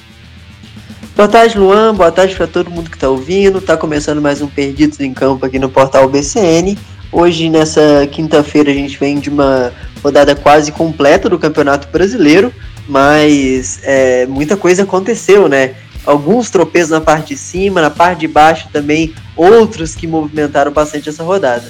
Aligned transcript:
Boa 1.19 1.27
tarde, 1.27 1.59
Luan. 1.59 1.97
Boa 1.97 2.13
tarde 2.13 2.37
para 2.37 2.47
todo 2.47 2.71
mundo 2.71 2.89
que 2.89 2.97
está 2.97 3.09
ouvindo. 3.09 3.59
Está 3.59 3.77
começando 3.77 4.23
mais 4.23 4.41
um 4.41 4.47
Perdidos 4.47 5.01
em 5.01 5.13
Campo 5.13 5.45
aqui 5.45 5.59
no 5.59 5.69
portal 5.69 6.09
BCN. 6.09 6.79
Hoje, 7.11 7.51
nessa 7.51 8.07
quinta-feira, 8.07 8.71
a 8.71 8.73
gente 8.73 8.97
vem 8.97 9.19
de 9.19 9.29
uma 9.29 9.73
rodada 10.01 10.37
quase 10.37 10.71
completa 10.71 11.29
do 11.29 11.37
Campeonato 11.37 11.89
Brasileiro, 11.89 12.55
mas 12.89 13.81
é, 13.83 14.27
muita 14.27 14.57
coisa 14.57 14.85
aconteceu, 14.85 15.49
né? 15.49 15.75
Alguns 16.07 16.51
tropeços 16.51 16.91
na 16.91 17.01
parte 17.01 17.35
de 17.35 17.37
cima, 17.37 17.83
na 17.83 17.91
parte 17.91 18.21
de 18.21 18.29
baixo 18.29 18.69
também, 18.73 19.13
outros 19.35 19.97
que 19.97 20.07
movimentaram 20.07 20.71
bastante 20.71 21.09
essa 21.09 21.25
rodada. 21.25 21.69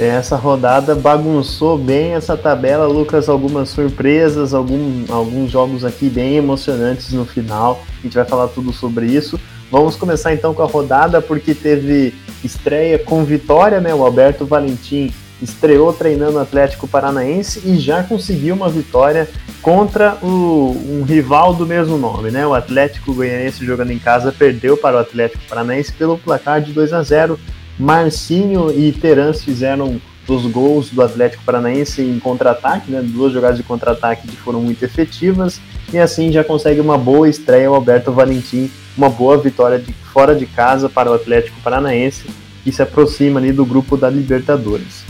Essa 0.00 0.34
rodada 0.34 0.94
bagunçou 0.94 1.76
bem 1.76 2.14
essa 2.14 2.34
tabela, 2.34 2.86
Lucas. 2.86 3.28
Algumas 3.28 3.68
surpresas, 3.68 4.54
algum, 4.54 5.04
alguns 5.10 5.50
jogos 5.50 5.84
aqui 5.84 6.08
bem 6.08 6.36
emocionantes 6.36 7.12
no 7.12 7.26
final. 7.26 7.84
A 7.98 8.02
gente 8.02 8.14
vai 8.14 8.24
falar 8.24 8.48
tudo 8.48 8.72
sobre 8.72 9.04
isso. 9.04 9.38
Vamos 9.70 9.96
começar 9.96 10.32
então 10.32 10.54
com 10.54 10.62
a 10.62 10.66
rodada, 10.66 11.20
porque 11.20 11.54
teve 11.54 12.14
estreia 12.42 12.98
com 12.98 13.24
vitória, 13.24 13.78
né? 13.78 13.94
O 13.94 14.02
Alberto 14.02 14.46
Valentim 14.46 15.12
estreou 15.42 15.92
treinando 15.92 16.38
o 16.38 16.40
Atlético 16.40 16.88
Paranaense 16.88 17.60
e 17.66 17.76
já 17.76 18.02
conseguiu 18.02 18.54
uma 18.54 18.70
vitória 18.70 19.28
contra 19.60 20.16
o, 20.22 20.74
um 20.88 21.02
rival 21.02 21.52
do 21.52 21.66
mesmo 21.66 21.98
nome, 21.98 22.30
né? 22.30 22.46
O 22.46 22.54
Atlético 22.54 23.12
Goianiense 23.12 23.66
jogando 23.66 23.90
em 23.90 23.98
casa 23.98 24.32
perdeu 24.32 24.78
para 24.78 24.96
o 24.96 25.00
Atlético 25.00 25.44
Paranaense 25.46 25.92
pelo 25.92 26.16
placar 26.16 26.62
de 26.62 26.72
2 26.72 26.94
a 26.94 27.02
0 27.02 27.38
Marcinho 27.80 28.70
e 28.70 28.92
Terans 28.92 29.42
fizeram 29.42 29.98
os 30.28 30.46
gols 30.46 30.90
do 30.90 31.02
Atlético 31.02 31.42
Paranaense 31.44 32.02
em 32.02 32.18
contra-ataque, 32.20 32.90
né? 32.90 33.00
Duas 33.02 33.32
jogadas 33.32 33.56
de 33.56 33.62
contra-ataque 33.62 34.28
que 34.28 34.36
foram 34.36 34.60
muito 34.60 34.84
efetivas 34.84 35.60
e 35.92 35.98
assim 35.98 36.30
já 36.30 36.44
consegue 36.44 36.78
uma 36.78 36.98
boa 36.98 37.28
estreia 37.28 37.70
o 37.70 37.74
Alberto 37.74 38.12
Valentim, 38.12 38.70
uma 38.96 39.08
boa 39.08 39.38
vitória 39.38 39.78
de 39.78 39.92
fora 40.12 40.34
de 40.34 40.44
casa 40.46 40.88
para 40.88 41.10
o 41.10 41.14
Atlético 41.14 41.58
Paranaense 41.62 42.26
que 42.62 42.70
se 42.70 42.82
aproxima 42.82 43.40
ali 43.40 43.50
do 43.50 43.64
grupo 43.64 43.96
da 43.96 44.10
Libertadores. 44.10 45.04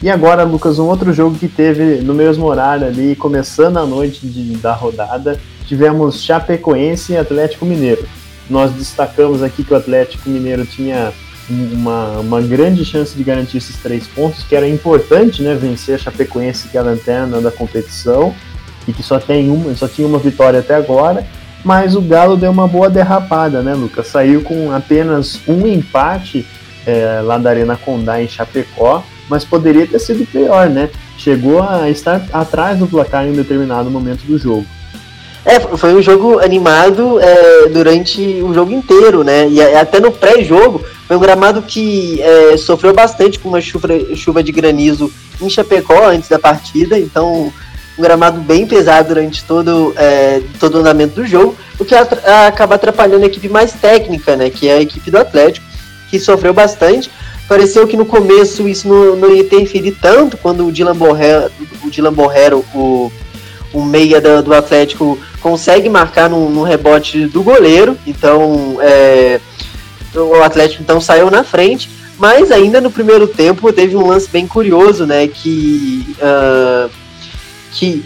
E 0.00 0.08
agora, 0.08 0.44
Lucas, 0.44 0.78
um 0.78 0.86
outro 0.86 1.12
jogo 1.12 1.36
que 1.36 1.48
teve 1.48 1.96
no 2.02 2.14
mesmo 2.14 2.46
horário 2.46 2.86
ali, 2.86 3.16
começando 3.16 3.78
a 3.78 3.84
noite 3.84 4.26
de, 4.26 4.56
da 4.58 4.72
rodada, 4.72 5.40
tivemos 5.66 6.22
Chapecoense 6.22 7.14
e 7.14 7.16
Atlético 7.16 7.66
Mineiro. 7.66 8.06
Nós 8.48 8.70
destacamos 8.70 9.42
aqui 9.42 9.64
que 9.64 9.72
o 9.72 9.76
Atlético 9.76 10.30
Mineiro 10.30 10.64
tinha 10.64 11.12
uma, 11.48 12.18
uma 12.18 12.40
grande 12.40 12.84
chance 12.84 13.16
de 13.16 13.22
garantir 13.22 13.58
esses 13.58 13.76
três 13.76 14.06
pontos, 14.06 14.42
que 14.42 14.54
era 14.54 14.68
importante, 14.68 15.42
né, 15.42 15.54
vencer 15.54 15.94
a 15.94 15.98
Chapecoense, 15.98 16.68
que 16.68 16.76
é 16.76 16.80
a 16.80 16.84
lanterna 16.84 17.40
da 17.40 17.50
competição, 17.50 18.34
e 18.86 18.92
que 18.92 19.02
só 19.02 19.18
tem 19.18 19.50
uma, 19.50 19.74
só 19.74 19.88
tinha 19.88 20.06
uma 20.06 20.18
vitória 20.18 20.60
até 20.60 20.74
agora, 20.74 21.26
mas 21.64 21.96
o 21.96 22.00
Galo 22.00 22.36
deu 22.36 22.50
uma 22.50 22.68
boa 22.68 22.88
derrapada, 22.88 23.62
né, 23.62 23.74
Lucas? 23.74 24.06
Saiu 24.06 24.42
com 24.42 24.70
apenas 24.72 25.40
um 25.48 25.66
empate 25.66 26.46
é, 26.86 27.20
lá 27.20 27.38
da 27.38 27.50
Arena 27.50 27.76
Condá 27.76 28.22
em 28.22 28.28
Chapecó, 28.28 29.02
mas 29.28 29.44
poderia 29.44 29.86
ter 29.86 29.98
sido 29.98 30.24
pior, 30.24 30.68
né? 30.68 30.88
Chegou 31.18 31.62
a 31.62 31.90
estar 31.90 32.24
atrás 32.32 32.78
do 32.78 32.86
placar 32.86 33.26
em 33.26 33.30
um 33.30 33.34
determinado 33.36 33.90
momento 33.90 34.24
do 34.24 34.38
jogo. 34.38 34.66
É, 35.46 35.60
foi 35.60 35.94
um 35.94 36.02
jogo 36.02 36.40
animado 36.40 37.20
é, 37.20 37.68
durante 37.68 38.20
o 38.42 38.52
jogo 38.52 38.72
inteiro, 38.72 39.22
né? 39.22 39.48
E 39.48 39.62
até 39.62 40.00
no 40.00 40.10
pré-jogo, 40.10 40.84
foi 41.06 41.16
um 41.16 41.20
gramado 41.20 41.62
que 41.62 42.20
é, 42.20 42.56
sofreu 42.56 42.92
bastante 42.92 43.38
com 43.38 43.50
uma 43.50 43.60
chuva, 43.60 43.88
chuva 44.16 44.42
de 44.42 44.50
granizo 44.50 45.08
em 45.40 45.48
Chapecó 45.48 46.08
antes 46.08 46.28
da 46.28 46.36
partida, 46.36 46.98
então 46.98 47.52
um 47.96 48.02
gramado 48.02 48.40
bem 48.40 48.66
pesado 48.66 49.08
durante 49.08 49.44
todo, 49.44 49.94
é, 49.96 50.42
todo 50.58 50.74
o 50.74 50.78
andamento 50.80 51.14
do 51.14 51.26
jogo, 51.26 51.56
o 51.78 51.84
que 51.84 51.94
acaba 51.94 52.74
atrapalhando 52.74 53.22
a 53.22 53.28
equipe 53.28 53.48
mais 53.48 53.72
técnica, 53.72 54.34
né? 54.34 54.50
Que 54.50 54.68
é 54.68 54.74
a 54.74 54.82
equipe 54.82 55.12
do 55.12 55.18
Atlético, 55.18 55.64
que 56.10 56.18
sofreu 56.18 56.52
bastante. 56.52 57.08
Pareceu 57.48 57.86
que 57.86 57.96
no 57.96 58.04
começo 58.04 58.68
isso 58.68 58.88
não, 58.88 59.14
não 59.14 59.30
ia 59.32 59.42
interferir 59.42 59.96
tanto 60.02 60.36
quando 60.36 60.66
o 60.66 60.72
Dylan 60.72 60.96
Borrero, 60.96 61.52
o, 61.84 61.88
Dylan 61.88 62.12
Borrero, 62.12 62.64
o, 62.74 63.12
o 63.76 63.84
meia 63.84 64.20
do, 64.22 64.42
do 64.42 64.54
Atlético, 64.54 65.18
consegue 65.42 65.88
marcar 65.88 66.30
no, 66.30 66.62
rebote 66.62 67.26
do 67.26 67.42
goleiro, 67.42 67.96
então 68.06 68.78
é, 68.80 69.38
o 70.14 70.42
Atlético 70.42 70.82
então 70.82 70.98
saiu 70.98 71.30
na 71.30 71.44
frente, 71.44 71.90
mas 72.18 72.50
ainda 72.50 72.80
no 72.80 72.90
primeiro 72.90 73.28
tempo 73.28 73.70
teve 73.72 73.94
um 73.94 74.06
lance 74.06 74.30
bem 74.30 74.46
curioso, 74.46 75.04
né, 75.04 75.28
que, 75.28 76.16
uh, 76.18 76.90
que 77.72 78.02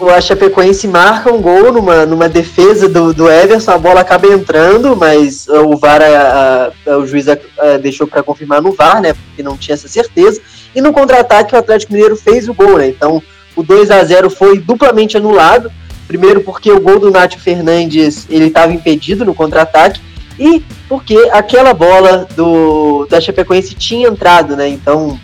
o 0.00 0.20
Chapecoense 0.20 0.88
marca 0.88 1.32
um 1.32 1.40
gol 1.40 1.72
numa, 1.72 2.04
numa 2.04 2.28
defesa 2.28 2.88
do, 2.88 3.14
do 3.14 3.30
Everson, 3.30 3.70
a 3.70 3.78
bola 3.78 4.00
acaba 4.00 4.26
entrando, 4.26 4.96
mas 4.96 5.46
o 5.48 5.76
VAR, 5.76 6.02
a, 6.02 6.72
a, 6.86 6.98
o 6.98 7.06
juiz 7.06 7.28
a, 7.28 7.38
deixou 7.80 8.08
para 8.08 8.24
confirmar 8.24 8.60
no 8.60 8.72
VAR, 8.72 9.00
né, 9.00 9.14
porque 9.14 9.44
não 9.44 9.56
tinha 9.56 9.74
essa 9.74 9.86
certeza, 9.86 10.40
e 10.74 10.80
no 10.80 10.92
contra-ataque 10.92 11.54
o 11.54 11.58
Atlético 11.58 11.92
Mineiro 11.92 12.16
fez 12.16 12.48
o 12.48 12.54
gol, 12.54 12.78
né, 12.78 12.88
então 12.88 13.22
o 13.56 13.62
2 13.62 13.90
a 13.90 14.02
0 14.02 14.30
foi 14.30 14.58
duplamente 14.58 15.16
anulado, 15.16 15.70
Primeiro 16.06 16.42
porque 16.42 16.70
o 16.70 16.80
gol 16.80 16.98
do 16.98 17.10
Nath 17.10 17.34
Fernandes 17.38 18.26
ele 18.28 18.46
estava 18.46 18.72
impedido 18.72 19.24
no 19.24 19.34
contra-ataque 19.34 20.00
e 20.38 20.62
porque 20.88 21.16
aquela 21.32 21.72
bola 21.72 22.28
do 22.36 23.06
da 23.08 23.20
Chapecoense 23.20 23.74
tinha 23.74 24.08
entrado, 24.08 24.54
né? 24.54 24.68
Então 24.68 25.18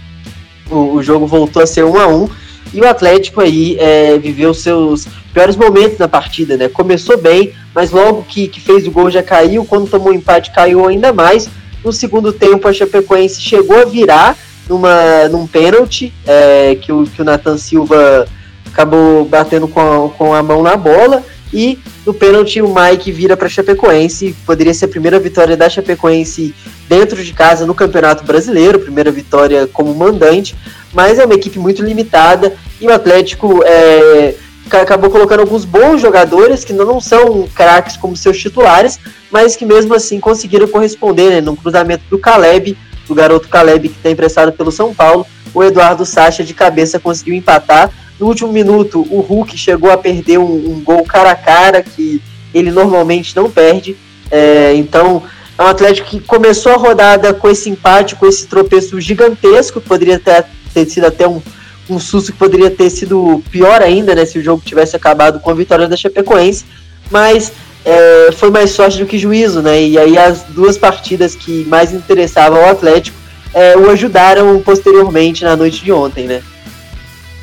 o, 0.70 0.94
o 0.94 1.02
jogo 1.02 1.26
voltou 1.26 1.62
a 1.62 1.66
ser 1.66 1.84
um 1.84 1.98
a 1.98 2.06
um 2.06 2.28
e 2.72 2.80
o 2.80 2.88
Atlético 2.88 3.40
aí 3.40 3.76
é, 3.78 4.16
viveu 4.18 4.54
seus 4.54 5.06
piores 5.34 5.56
momentos 5.56 5.98
na 5.98 6.08
partida, 6.08 6.56
né? 6.56 6.68
Começou 6.68 7.18
bem, 7.18 7.52
mas 7.74 7.90
logo 7.90 8.22
que, 8.22 8.48
que 8.48 8.60
fez 8.60 8.86
o 8.86 8.90
gol 8.90 9.10
já 9.10 9.22
caiu. 9.22 9.64
Quando 9.64 9.90
tomou 9.90 10.10
o 10.10 10.14
empate, 10.14 10.52
caiu 10.52 10.86
ainda 10.86 11.12
mais. 11.12 11.48
No 11.84 11.92
segundo 11.92 12.32
tempo, 12.32 12.68
a 12.68 12.72
Chapecoense 12.72 13.40
chegou 13.40 13.76
a 13.76 13.84
virar 13.84 14.36
numa, 14.70 15.28
num 15.28 15.48
pênalti 15.48 16.14
é, 16.24 16.76
que, 16.76 16.92
o, 16.92 17.04
que 17.04 17.20
o 17.20 17.24
Nathan 17.24 17.58
Silva 17.58 18.28
acabou 18.64 19.24
batendo 19.24 19.66
com 19.66 19.80
a, 19.80 20.08
com 20.10 20.32
a 20.32 20.42
mão 20.42 20.62
na 20.62 20.76
bola. 20.76 21.24
E 21.52 21.80
no 22.06 22.14
pênalti 22.14 22.62
o 22.62 22.72
Mike 22.72 23.10
vira 23.10 23.36
para 23.36 23.48
Chapecoense, 23.48 24.36
poderia 24.46 24.72
ser 24.72 24.84
a 24.84 24.88
primeira 24.88 25.18
vitória 25.18 25.56
da 25.56 25.68
Chapecoense 25.68 26.54
dentro 26.88 27.24
de 27.24 27.32
casa 27.32 27.66
no 27.66 27.74
Campeonato 27.74 28.22
Brasileiro, 28.22 28.78
primeira 28.78 29.10
vitória 29.10 29.66
como 29.66 29.92
mandante, 29.92 30.54
mas 30.94 31.18
é 31.18 31.24
uma 31.24 31.34
equipe 31.34 31.58
muito 31.58 31.82
limitada 31.82 32.54
e 32.80 32.86
o 32.86 32.92
Atlético 32.92 33.64
é, 33.64 34.36
acabou 34.70 35.10
colocando 35.10 35.40
alguns 35.40 35.64
bons 35.64 36.00
jogadores 36.00 36.64
que 36.64 36.72
não 36.72 37.00
são 37.00 37.48
craques 37.52 37.96
como 37.96 38.16
seus 38.16 38.38
titulares, 38.38 39.00
mas 39.28 39.56
que 39.56 39.66
mesmo 39.66 39.92
assim 39.92 40.20
conseguiram 40.20 40.68
corresponder 40.68 41.30
né, 41.30 41.40
no 41.40 41.56
cruzamento 41.56 42.04
do 42.08 42.16
Caleb, 42.16 42.78
do 43.10 43.14
garoto 43.14 43.48
Caleb 43.48 43.88
que 43.88 43.96
está 43.96 44.08
emprestado 44.08 44.52
pelo 44.52 44.70
São 44.70 44.94
Paulo, 44.94 45.26
o 45.52 45.64
Eduardo 45.64 46.06
Sacha 46.06 46.44
de 46.44 46.54
cabeça 46.54 47.00
conseguiu 47.00 47.34
empatar 47.34 47.90
no 48.20 48.26
último 48.26 48.52
minuto, 48.52 49.04
o 49.10 49.20
Hulk 49.20 49.58
chegou 49.58 49.90
a 49.90 49.96
perder 49.96 50.38
um, 50.38 50.44
um 50.44 50.80
gol 50.84 51.02
cara 51.04 51.32
a 51.32 51.34
cara 51.34 51.82
que 51.82 52.22
ele 52.54 52.70
normalmente 52.70 53.34
não 53.34 53.50
perde. 53.50 53.96
É, 54.30 54.74
então, 54.76 55.22
é 55.58 55.62
um 55.62 55.66
Atlético 55.66 56.08
que 56.08 56.20
começou 56.20 56.72
a 56.72 56.76
rodada 56.76 57.34
com 57.34 57.48
esse 57.48 57.68
empate, 57.68 58.14
com 58.14 58.26
esse 58.26 58.46
tropeço 58.46 59.00
gigantesco, 59.00 59.80
poderia 59.80 60.18
ter, 60.18 60.44
ter 60.72 60.84
sido 60.86 61.06
até 61.06 61.26
um, 61.26 61.40
um 61.88 61.98
susto 61.98 62.30
que 62.30 62.38
poderia 62.38 62.70
ter 62.70 62.90
sido 62.90 63.42
pior 63.50 63.82
ainda, 63.82 64.14
né, 64.14 64.24
se 64.24 64.38
o 64.38 64.44
jogo 64.44 64.62
tivesse 64.64 64.94
acabado 64.94 65.40
com 65.40 65.50
a 65.50 65.54
vitória 65.54 65.88
da 65.88 65.96
Chapecoense, 65.96 66.66
mas 67.10 67.50
é, 67.84 68.30
foi 68.32 68.50
mais 68.50 68.70
sorte 68.70 68.98
do 68.98 69.06
que 69.06 69.18
juízo, 69.18 69.62
né, 69.62 69.82
e 69.82 69.98
aí 69.98 70.18
as 70.18 70.42
duas 70.48 70.76
partidas 70.76 71.34
que 71.34 71.64
mais 71.64 71.92
interessavam 71.92 72.58
ao 72.58 72.70
Atlético 72.70 73.18
é, 73.52 73.76
o 73.76 73.90
ajudaram 73.90 74.60
posteriormente 74.60 75.44
na 75.44 75.56
noite 75.56 75.82
de 75.82 75.90
ontem, 75.90 76.26
né. 76.26 76.42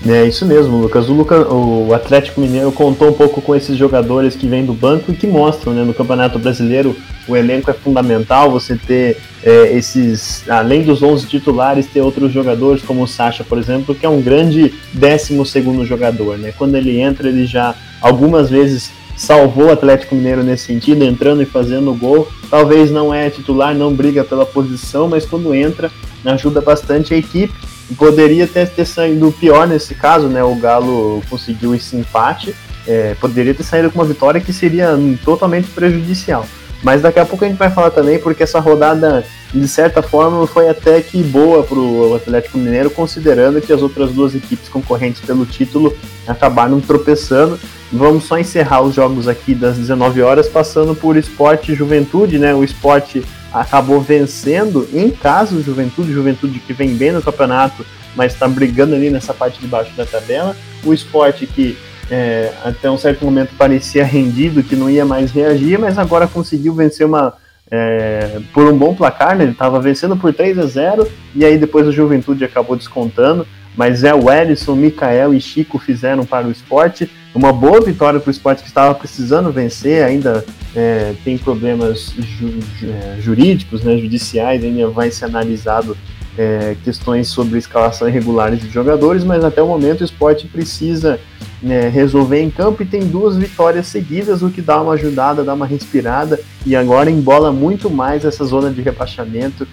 É 0.07 0.25
isso 0.25 0.45
mesmo, 0.45 0.77
Lucas. 0.77 1.09
O, 1.09 1.87
o 1.87 1.93
Atlético 1.93 2.39
Mineiro 2.39 2.71
contou 2.71 3.09
um 3.09 3.13
pouco 3.13 3.41
com 3.41 3.55
esses 3.55 3.75
jogadores 3.75 4.35
que 4.35 4.47
vêm 4.47 4.63
do 4.63 4.73
banco 4.73 5.11
e 5.11 5.15
que 5.15 5.25
mostram, 5.25 5.73
né, 5.73 5.83
no 5.83 5.93
Campeonato 5.93 6.37
Brasileiro, 6.37 6.95
o 7.27 7.35
elenco 7.35 7.69
é 7.69 7.73
fundamental. 7.73 8.51
Você 8.51 8.77
ter 8.77 9.17
é, 9.43 9.75
esses, 9.75 10.47
além 10.49 10.83
dos 10.83 11.01
11 11.01 11.25
titulares, 11.27 11.87
ter 11.87 12.01
outros 12.01 12.31
jogadores 12.31 12.83
como 12.83 13.03
o 13.03 13.07
Sacha, 13.07 13.43
por 13.43 13.57
exemplo, 13.57 13.95
que 13.95 14.05
é 14.05 14.09
um 14.09 14.21
grande 14.21 14.73
12 14.93 15.45
segundo 15.45 15.85
jogador, 15.85 16.37
né? 16.37 16.53
Quando 16.57 16.75
ele 16.75 16.99
entra, 16.99 17.27
ele 17.27 17.45
já 17.45 17.75
algumas 17.99 18.49
vezes 18.49 18.91
salvou 19.17 19.65
o 19.65 19.71
Atlético 19.71 20.15
Mineiro 20.15 20.43
nesse 20.43 20.65
sentido, 20.65 21.03
entrando 21.03 21.41
e 21.41 21.45
fazendo 21.45 21.93
gol. 21.93 22.27
Talvez 22.49 22.91
não 22.91 23.13
é 23.13 23.29
titular, 23.29 23.75
não 23.75 23.91
briga 23.91 24.23
pela 24.23 24.45
posição, 24.45 25.09
mas 25.09 25.25
quando 25.25 25.53
entra, 25.53 25.91
ajuda 26.23 26.61
bastante 26.61 27.13
a 27.13 27.17
equipe. 27.17 27.53
Poderia 27.97 28.45
ter, 28.45 28.69
ter 28.69 28.85
saído 28.85 29.33
pior 29.39 29.67
nesse 29.67 29.95
caso, 29.95 30.27
né? 30.27 30.43
O 30.43 30.55
Galo 30.55 31.23
conseguiu 31.29 31.73
esse 31.73 31.95
empate. 31.95 32.55
É, 32.85 33.15
poderia 33.15 33.53
ter 33.53 33.63
saído 33.63 33.89
com 33.89 33.99
uma 33.99 34.05
vitória 34.05 34.39
que 34.39 34.53
seria 34.53 34.91
totalmente 35.25 35.67
prejudicial. 35.69 36.45
Mas 36.83 37.01
daqui 37.01 37.19
a 37.19 37.25
pouco 37.25 37.43
a 37.43 37.47
gente 37.47 37.57
vai 37.57 37.71
falar 37.71 37.89
também, 37.89 38.19
porque 38.19 38.43
essa 38.43 38.59
rodada, 38.59 39.25
de 39.53 39.67
certa 39.67 40.01
forma, 40.01 40.45
foi 40.45 40.69
até 40.69 41.01
que 41.01 41.23
boa 41.23 41.63
para 41.63 41.77
o 41.77 42.15
Atlético 42.15 42.57
Mineiro, 42.57 42.89
considerando 42.91 43.59
que 43.59 43.73
as 43.73 43.81
outras 43.81 44.11
duas 44.11 44.35
equipes 44.35 44.69
concorrentes 44.69 45.21
pelo 45.21 45.45
título 45.45 45.95
acabaram 46.27 46.79
tropeçando. 46.79 47.59
Vamos 47.91 48.25
só 48.25 48.37
encerrar 48.37 48.81
os 48.81 48.93
jogos 48.93 49.27
aqui 49.27 49.55
das 49.55 49.77
19 49.77 50.21
horas, 50.21 50.47
passando 50.47 50.93
por 50.93 51.15
esporte 51.15 51.71
e 51.71 51.75
juventude, 51.75 52.37
né? 52.37 52.53
O 52.53 52.63
esporte 52.63 53.23
acabou 53.53 54.01
vencendo 54.01 54.87
em 54.93 55.09
casa 55.09 55.55
o 55.55 55.63
Juventude, 55.63 56.11
Juventude 56.11 56.59
que 56.59 56.73
vem 56.73 56.95
bem 56.95 57.11
no 57.11 57.21
campeonato, 57.21 57.85
mas 58.15 58.33
está 58.33 58.47
brigando 58.47 58.93
ali 58.93 59.09
nessa 59.09 59.33
parte 59.33 59.59
de 59.59 59.67
baixo 59.67 59.95
da 59.95 60.05
tabela. 60.05 60.55
O 60.83 60.93
esporte 60.93 61.47
que 61.47 61.77
é, 62.09 62.51
até 62.63 62.89
um 62.89 62.97
certo 62.97 63.23
momento 63.23 63.51
parecia 63.57 64.03
rendido, 64.03 64.63
que 64.63 64.75
não 64.75 64.89
ia 64.89 65.05
mais 65.05 65.31
reagir, 65.31 65.79
mas 65.79 65.97
agora 65.97 66.27
conseguiu 66.27 66.73
vencer 66.73 67.05
uma 67.05 67.33
é, 67.69 68.39
por 68.53 68.65
um 68.71 68.77
bom 68.77 68.95
placar, 68.95 69.35
né? 69.35 69.43
Ele 69.43 69.51
estava 69.51 69.79
vencendo 69.79 70.15
por 70.15 70.33
3 70.33 70.57
a 70.59 70.65
0 70.65 71.07
e 71.35 71.43
aí 71.45 71.57
depois 71.57 71.87
o 71.87 71.91
Juventude 71.91 72.43
acabou 72.43 72.75
descontando. 72.75 73.45
Mas 73.75 74.03
é 74.03 74.13
o 74.13 74.31
Ellison, 74.31 74.75
Mikael 74.75 75.35
e 75.35 75.39
Chico 75.39 75.77
fizeram 75.77 76.25
para 76.25 76.47
o 76.47 76.51
esporte. 76.51 77.07
Uma 77.37 77.53
boa 77.53 77.79
vitória 77.79 78.19
para 78.19 78.29
o 78.29 78.31
esporte 78.31 78.63
que 78.63 78.67
estava 78.67 78.95
precisando 78.95 79.51
vencer, 79.51 80.03
ainda 80.03 80.43
é, 80.75 81.13
tem 81.23 81.37
problemas 81.37 82.11
ju 82.17 82.49
é, 82.81 83.21
jurídicos, 83.21 83.83
né, 83.83 83.95
judiciais, 83.95 84.63
ainda 84.63 84.87
vai 84.87 85.11
ser 85.11 85.25
analisado 85.25 85.95
é, 86.35 86.75
questões 86.83 87.27
sobre 87.27 87.59
escalação 87.59 88.09
irregulares 88.09 88.59
de 88.59 88.67
jogadores, 88.71 89.23
mas 89.23 89.43
até 89.43 89.61
o 89.61 89.67
momento 89.67 90.01
o 90.01 90.03
esporte 90.03 90.47
precisa 90.47 91.19
né, 91.61 91.87
resolver 91.89 92.41
em 92.41 92.49
campo 92.49 92.81
e 92.81 92.87
tem 92.87 93.01
duas 93.01 93.37
vitórias 93.37 93.85
seguidas, 93.85 94.41
o 94.41 94.49
que 94.49 94.59
dá 94.59 94.81
uma 94.81 94.93
ajudada, 94.93 95.43
dá 95.43 95.53
uma 95.53 95.67
respirada 95.67 96.39
e 96.65 96.75
agora 96.75 97.11
embola 97.11 97.51
muito 97.51 97.87
mais 97.87 98.25
essa 98.25 98.43
zona 98.45 98.71
de 98.71 98.81
rebaixamento 98.81 99.67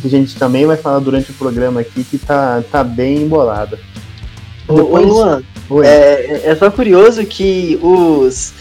que 0.00 0.06
a 0.06 0.10
gente 0.10 0.34
também 0.36 0.64
vai 0.64 0.78
falar 0.78 1.00
durante 1.00 1.30
o 1.30 1.34
programa 1.34 1.80
aqui 1.80 2.04
que 2.04 2.16
tá, 2.16 2.62
tá 2.72 2.82
bem 2.82 3.24
embolada. 3.24 3.78
Depois... 4.66 5.04
Ô, 5.04 5.12
Luan, 5.12 5.42
é, 5.84 6.42
é 6.44 6.56
só 6.56 6.70
curioso 6.70 7.24
que 7.24 7.78
os 7.82 8.52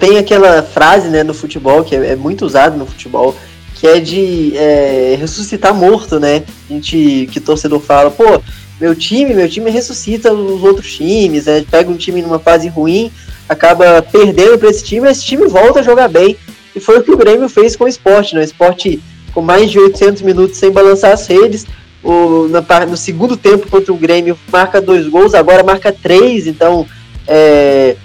tem 0.00 0.16
aquela 0.16 0.62
frase 0.62 1.08
né, 1.08 1.22
no 1.22 1.34
futebol 1.34 1.84
que 1.84 1.94
é, 1.94 2.12
é 2.12 2.16
muito 2.16 2.46
usada 2.46 2.76
no 2.76 2.86
futebol 2.86 3.36
que 3.74 3.86
é 3.86 4.00
de 4.00 4.56
é, 4.56 5.16
ressuscitar 5.18 5.74
morto, 5.74 6.18
né? 6.18 6.44
A 6.70 6.72
gente 6.72 7.28
que 7.30 7.40
torcedor 7.40 7.80
fala, 7.80 8.10
pô, 8.10 8.40
meu 8.80 8.94
time, 8.94 9.34
meu 9.34 9.48
time 9.48 9.70
ressuscita 9.70 10.32
os 10.32 10.62
outros 10.62 10.96
times, 10.96 11.46
né? 11.46 11.64
pega 11.70 11.90
um 11.90 11.96
time 11.96 12.22
numa 12.22 12.38
fase 12.38 12.68
ruim, 12.68 13.12
acaba 13.48 14.00
perdendo 14.00 14.58
para 14.58 14.70
esse 14.70 14.84
time, 14.84 15.10
esse 15.10 15.24
time 15.24 15.46
volta 15.48 15.80
a 15.80 15.82
jogar 15.82 16.08
bem. 16.08 16.36
E 16.74 16.80
foi 16.80 16.98
o 16.98 17.02
que 17.02 17.10
o 17.10 17.16
Grêmio 17.16 17.48
fez 17.48 17.76
com 17.76 17.84
o 17.84 17.88
esporte, 17.88 18.34
né? 18.34 18.40
O 18.40 18.44
esporte 18.44 19.02
com 19.32 19.42
mais 19.42 19.70
de 19.70 19.78
800 19.78 20.22
minutos 20.22 20.56
sem 20.56 20.70
balançar 20.70 21.12
as 21.12 21.26
redes. 21.26 21.66
O, 22.04 22.48
na, 22.48 22.60
no 22.86 22.98
segundo 22.98 23.34
tempo 23.34 23.66
contra 23.66 23.90
o 23.90 23.96
Grêmio 23.96 24.38
marca 24.52 24.78
dois 24.78 25.08
gols, 25.08 25.32
agora 25.32 25.64
marca 25.64 25.90
três, 25.90 26.46
então 26.46 26.86
é, 27.26 27.96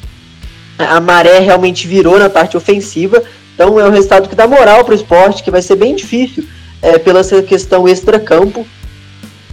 a 0.78 1.02
maré 1.02 1.40
realmente 1.40 1.86
virou 1.86 2.18
na 2.18 2.30
parte 2.30 2.56
ofensiva. 2.56 3.22
Então 3.54 3.78
é 3.78 3.86
um 3.86 3.92
resultado 3.92 4.30
que 4.30 4.36
dá 4.36 4.48
moral 4.48 4.86
para 4.86 4.94
o 4.94 4.96
esporte, 4.96 5.44
que 5.44 5.52
vai 5.52 5.62
ser 5.62 5.76
bem 5.76 5.94
difícil 5.94 6.46
é, 6.82 6.98
pela 6.98 7.22
questão 7.44 7.86
extra-campo, 7.90 8.66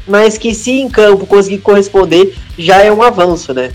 mas 0.06 0.38
que 0.38 0.54
se 0.54 0.70
em 0.70 0.88
campo 0.88 1.26
conseguir 1.26 1.58
corresponder, 1.58 2.32
já 2.56 2.80
é 2.80 2.92
um 2.92 3.02
avanço, 3.02 3.52
né? 3.52 3.72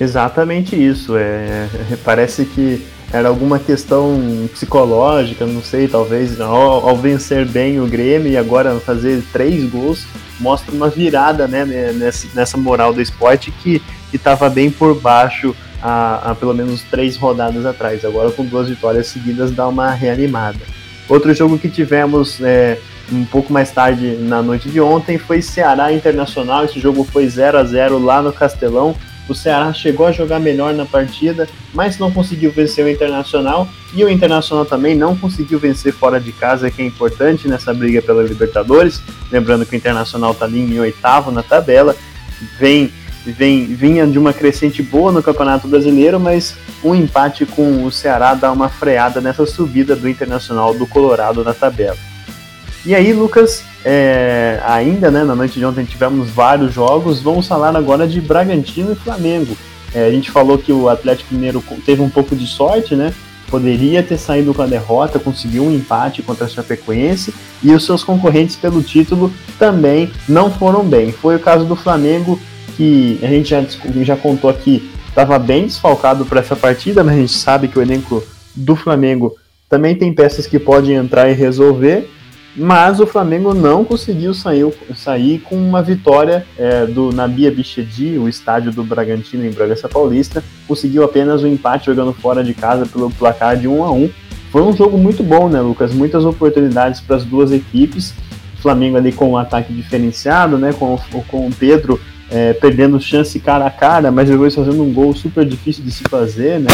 Exatamente 0.00 0.74
isso. 0.74 1.14
É, 1.14 1.68
parece 2.02 2.46
que 2.46 2.82
era 3.14 3.28
alguma 3.28 3.60
questão 3.60 4.48
psicológica, 4.52 5.46
não 5.46 5.62
sei, 5.62 5.86
talvez 5.86 6.40
ao, 6.40 6.88
ao, 6.88 6.96
vencer 6.96 7.46
bem 7.46 7.78
o 7.78 7.86
Grêmio 7.86 8.26
e 8.26 8.36
agora 8.36 8.74
fazer 8.80 9.22
três 9.32 9.70
gols 9.70 10.04
mostra 10.40 10.74
uma 10.74 10.88
virada 10.88 11.46
né, 11.46 11.64
nessa, 11.64 12.26
nessa 12.34 12.56
moral 12.56 12.92
do 12.92 13.00
esporte 13.00 13.52
que 13.52 13.80
estava 14.12 14.50
bem 14.50 14.68
por 14.68 15.00
baixo 15.00 15.54
há, 15.80 16.32
há 16.32 16.34
pelo 16.34 16.52
menos 16.52 16.82
três 16.90 17.16
rodadas 17.16 17.64
atrás. 17.64 18.04
Agora, 18.04 18.32
com 18.32 18.44
duas 18.44 18.68
vitórias 18.68 19.06
seguidas, 19.06 19.52
dá 19.52 19.68
uma 19.68 19.92
reanimada. 19.92 20.58
Outro 21.08 21.32
jogo 21.32 21.56
que 21.56 21.68
tivemos 21.68 22.40
é, 22.42 22.78
um 23.12 23.24
pouco 23.24 23.52
mais 23.52 23.70
tarde 23.70 24.16
na 24.22 24.42
noite 24.42 24.68
de 24.68 24.80
ontem 24.80 25.18
foi 25.18 25.40
Ceará 25.40 25.92
Internacional. 25.92 26.64
Esse 26.64 26.80
jogo 26.80 27.04
foi 27.04 27.28
0 27.28 27.58
a 27.58 27.64
0 27.64 27.96
lá 28.04 28.20
no 28.20 28.32
Castelão. 28.32 28.96
O 29.28 29.34
Ceará 29.34 29.72
chegou 29.72 30.06
a 30.06 30.12
jogar 30.12 30.38
melhor 30.38 30.74
na 30.74 30.84
partida, 30.84 31.48
mas 31.72 31.98
não 31.98 32.10
conseguiu 32.10 32.50
vencer 32.50 32.84
o 32.84 32.88
Internacional. 32.88 33.68
E 33.94 34.04
o 34.04 34.08
Internacional 34.08 34.64
também 34.64 34.94
não 34.94 35.16
conseguiu 35.16 35.58
vencer 35.58 35.92
fora 35.92 36.20
de 36.20 36.32
casa, 36.32 36.70
que 36.70 36.82
é 36.82 36.84
importante 36.84 37.48
nessa 37.48 37.72
briga 37.72 38.02
pela 38.02 38.22
Libertadores. 38.22 39.02
Lembrando 39.30 39.64
que 39.64 39.74
o 39.74 39.78
Internacional 39.78 40.32
está 40.32 40.44
ali 40.44 40.60
em 40.60 40.78
oitavo 40.78 41.30
na 41.30 41.42
tabela. 41.42 41.96
Vem 42.58 42.92
vem, 43.32 43.64
vinha 43.64 44.06
de 44.06 44.18
uma 44.18 44.32
crescente 44.32 44.82
boa 44.82 45.10
no 45.10 45.22
Campeonato 45.22 45.66
Brasileiro, 45.66 46.20
mas 46.20 46.54
um 46.82 46.94
empate 46.94 47.46
com 47.46 47.84
o 47.84 47.90
Ceará 47.90 48.34
dá 48.34 48.52
uma 48.52 48.68
freada 48.68 49.20
nessa 49.20 49.46
subida 49.46 49.96
do 49.96 50.08
Internacional 50.08 50.74
do 50.74 50.86
Colorado 50.86 51.42
na 51.42 51.54
tabela. 51.54 51.96
E 52.84 52.94
aí, 52.94 53.12
Lucas, 53.12 53.64
é, 53.84 54.60
ainda 54.64 55.10
né, 55.10 55.24
na 55.24 55.34
noite 55.34 55.58
de 55.58 55.64
ontem 55.64 55.84
tivemos 55.84 56.30
vários 56.30 56.72
jogos, 56.72 57.20
vamos 57.20 57.46
falar 57.46 57.76
agora 57.76 58.06
de 58.08 58.20
Bragantino 58.20 58.92
e 58.92 58.96
Flamengo. 58.96 59.56
É, 59.94 60.06
a 60.06 60.10
gente 60.10 60.30
falou 60.30 60.56
que 60.58 60.72
o 60.72 60.88
Atlético 60.88 61.34
Mineiro 61.34 61.62
teve 61.84 62.00
um 62.00 62.08
pouco 62.08 62.34
de 62.34 62.46
sorte, 62.46 62.96
né? 62.96 63.12
Poderia 63.48 64.02
ter 64.02 64.18
saído 64.18 64.52
com 64.52 64.62
a 64.62 64.66
derrota, 64.66 65.18
conseguiu 65.18 65.64
um 65.64 65.70
empate 65.70 66.22
contra 66.22 66.46
a 66.46 66.48
Chapecoense 66.48 67.32
e 67.62 67.72
os 67.72 67.84
seus 67.84 68.02
concorrentes 68.02 68.56
pelo 68.56 68.82
título 68.82 69.32
também 69.58 70.10
não 70.28 70.50
foram 70.50 70.82
bem. 70.82 71.12
Foi 71.12 71.36
o 71.36 71.40
caso 71.40 71.64
do 71.64 71.76
Flamengo, 71.76 72.40
que 72.76 73.20
a 73.22 73.26
gente 73.26 73.50
já, 73.50 73.64
já 74.02 74.16
contou 74.16 74.50
aqui, 74.50 74.90
estava 75.08 75.38
bem 75.38 75.66
desfalcado 75.66 76.24
para 76.24 76.40
essa 76.40 76.56
partida, 76.56 77.04
mas 77.04 77.14
a 77.14 77.20
gente 77.20 77.32
sabe 77.32 77.68
que 77.68 77.78
o 77.78 77.82
elenco 77.82 78.24
do 78.56 78.74
Flamengo 78.74 79.36
também 79.68 79.94
tem 79.94 80.12
peças 80.12 80.46
que 80.46 80.58
podem 80.58 80.96
entrar 80.96 81.30
e 81.30 81.34
resolver, 81.34 82.10
mas 82.56 83.00
o 83.00 83.06
Flamengo 83.06 83.52
não 83.52 83.84
conseguiu 83.84 84.32
sair, 84.32 84.66
sair 84.94 85.40
com 85.40 85.56
uma 85.56 85.82
vitória 85.82 86.46
é, 86.56 86.86
do 86.86 87.12
Nabia 87.12 87.50
Bichedi, 87.50 88.16
o 88.16 88.28
estádio 88.28 88.70
do 88.72 88.84
Bragantino 88.84 89.44
em 89.44 89.50
Bragança 89.50 89.88
Paulista, 89.88 90.42
conseguiu 90.68 91.02
apenas 91.02 91.42
um 91.42 91.48
empate 91.48 91.86
jogando 91.86 92.12
fora 92.12 92.44
de 92.44 92.54
casa 92.54 92.86
pelo 92.86 93.10
placar 93.10 93.56
de 93.56 93.66
1 93.66 93.84
a 93.84 93.90
1 93.90 94.10
Foi 94.52 94.62
um 94.62 94.76
jogo 94.76 94.96
muito 94.96 95.22
bom, 95.22 95.48
né, 95.48 95.60
Lucas? 95.60 95.92
Muitas 95.92 96.24
oportunidades 96.24 97.00
para 97.00 97.16
as 97.16 97.24
duas 97.24 97.50
equipes. 97.50 98.14
O 98.56 98.62
Flamengo 98.62 98.96
ali 98.96 99.10
com 99.10 99.30
um 99.30 99.36
ataque 99.36 99.72
diferenciado, 99.72 100.56
né, 100.56 100.72
com, 100.72 100.96
com 101.28 101.48
o 101.48 101.52
Pedro 101.52 102.00
é, 102.30 102.52
perdendo 102.52 103.00
chance 103.00 103.38
cara 103.38 103.66
a 103.66 103.70
cara, 103.70 104.10
mas 104.10 104.28
depois 104.28 104.54
fazendo 104.54 104.82
um 104.82 104.92
gol 104.92 105.14
super 105.14 105.44
difícil 105.44 105.84
de 105.84 105.90
se 105.90 106.04
fazer, 106.04 106.60
né? 106.60 106.70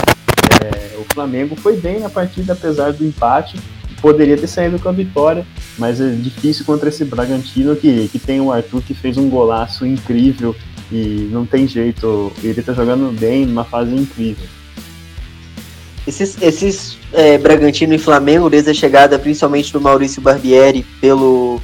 É, 0.63 0.99
o 0.99 1.05
Flamengo 1.13 1.57
foi 1.57 1.77
bem 1.77 2.01
na 2.01 2.09
partida, 2.09 2.53
apesar 2.53 2.93
do 2.93 3.05
empate, 3.05 3.59
poderia 4.01 4.37
ter 4.37 4.47
saído 4.47 4.79
com 4.79 4.89
a 4.89 4.93
vitória, 4.93 5.45
mas 5.79 6.01
é 6.01 6.11
difícil 6.11 6.65
contra 6.65 6.89
esse 6.89 7.05
Bragantino 7.05 7.77
que, 7.77 8.09
que 8.09 8.19
tem 8.19 8.41
o 8.41 8.53
Arthur 8.53 8.83
que 8.83 8.95
fez 8.95 9.17
um 9.17 9.29
golaço 9.29 9.87
incrível 9.87 10.55
e 10.93 11.29
não 11.31 11.47
tem 11.47 11.67
jeito, 11.67 12.33
ele 12.43 12.63
tá 12.63 12.73
jogando 12.73 13.13
bem 13.19 13.47
numa 13.47 13.65
fase 13.65 13.95
incrível. 13.95 14.45
Esses, 16.07 16.41
esses 16.43 16.99
é, 17.13 17.39
Bragantino 17.39 17.95
e 17.95 17.99
Flamengo, 17.99 18.51
desde 18.51 18.71
a 18.71 18.75
chegada 18.75 19.19
principalmente 19.19 19.73
do 19.73 19.81
Maurício 19.81 20.21
Barbieri 20.21 20.85
pelo 21.01 21.61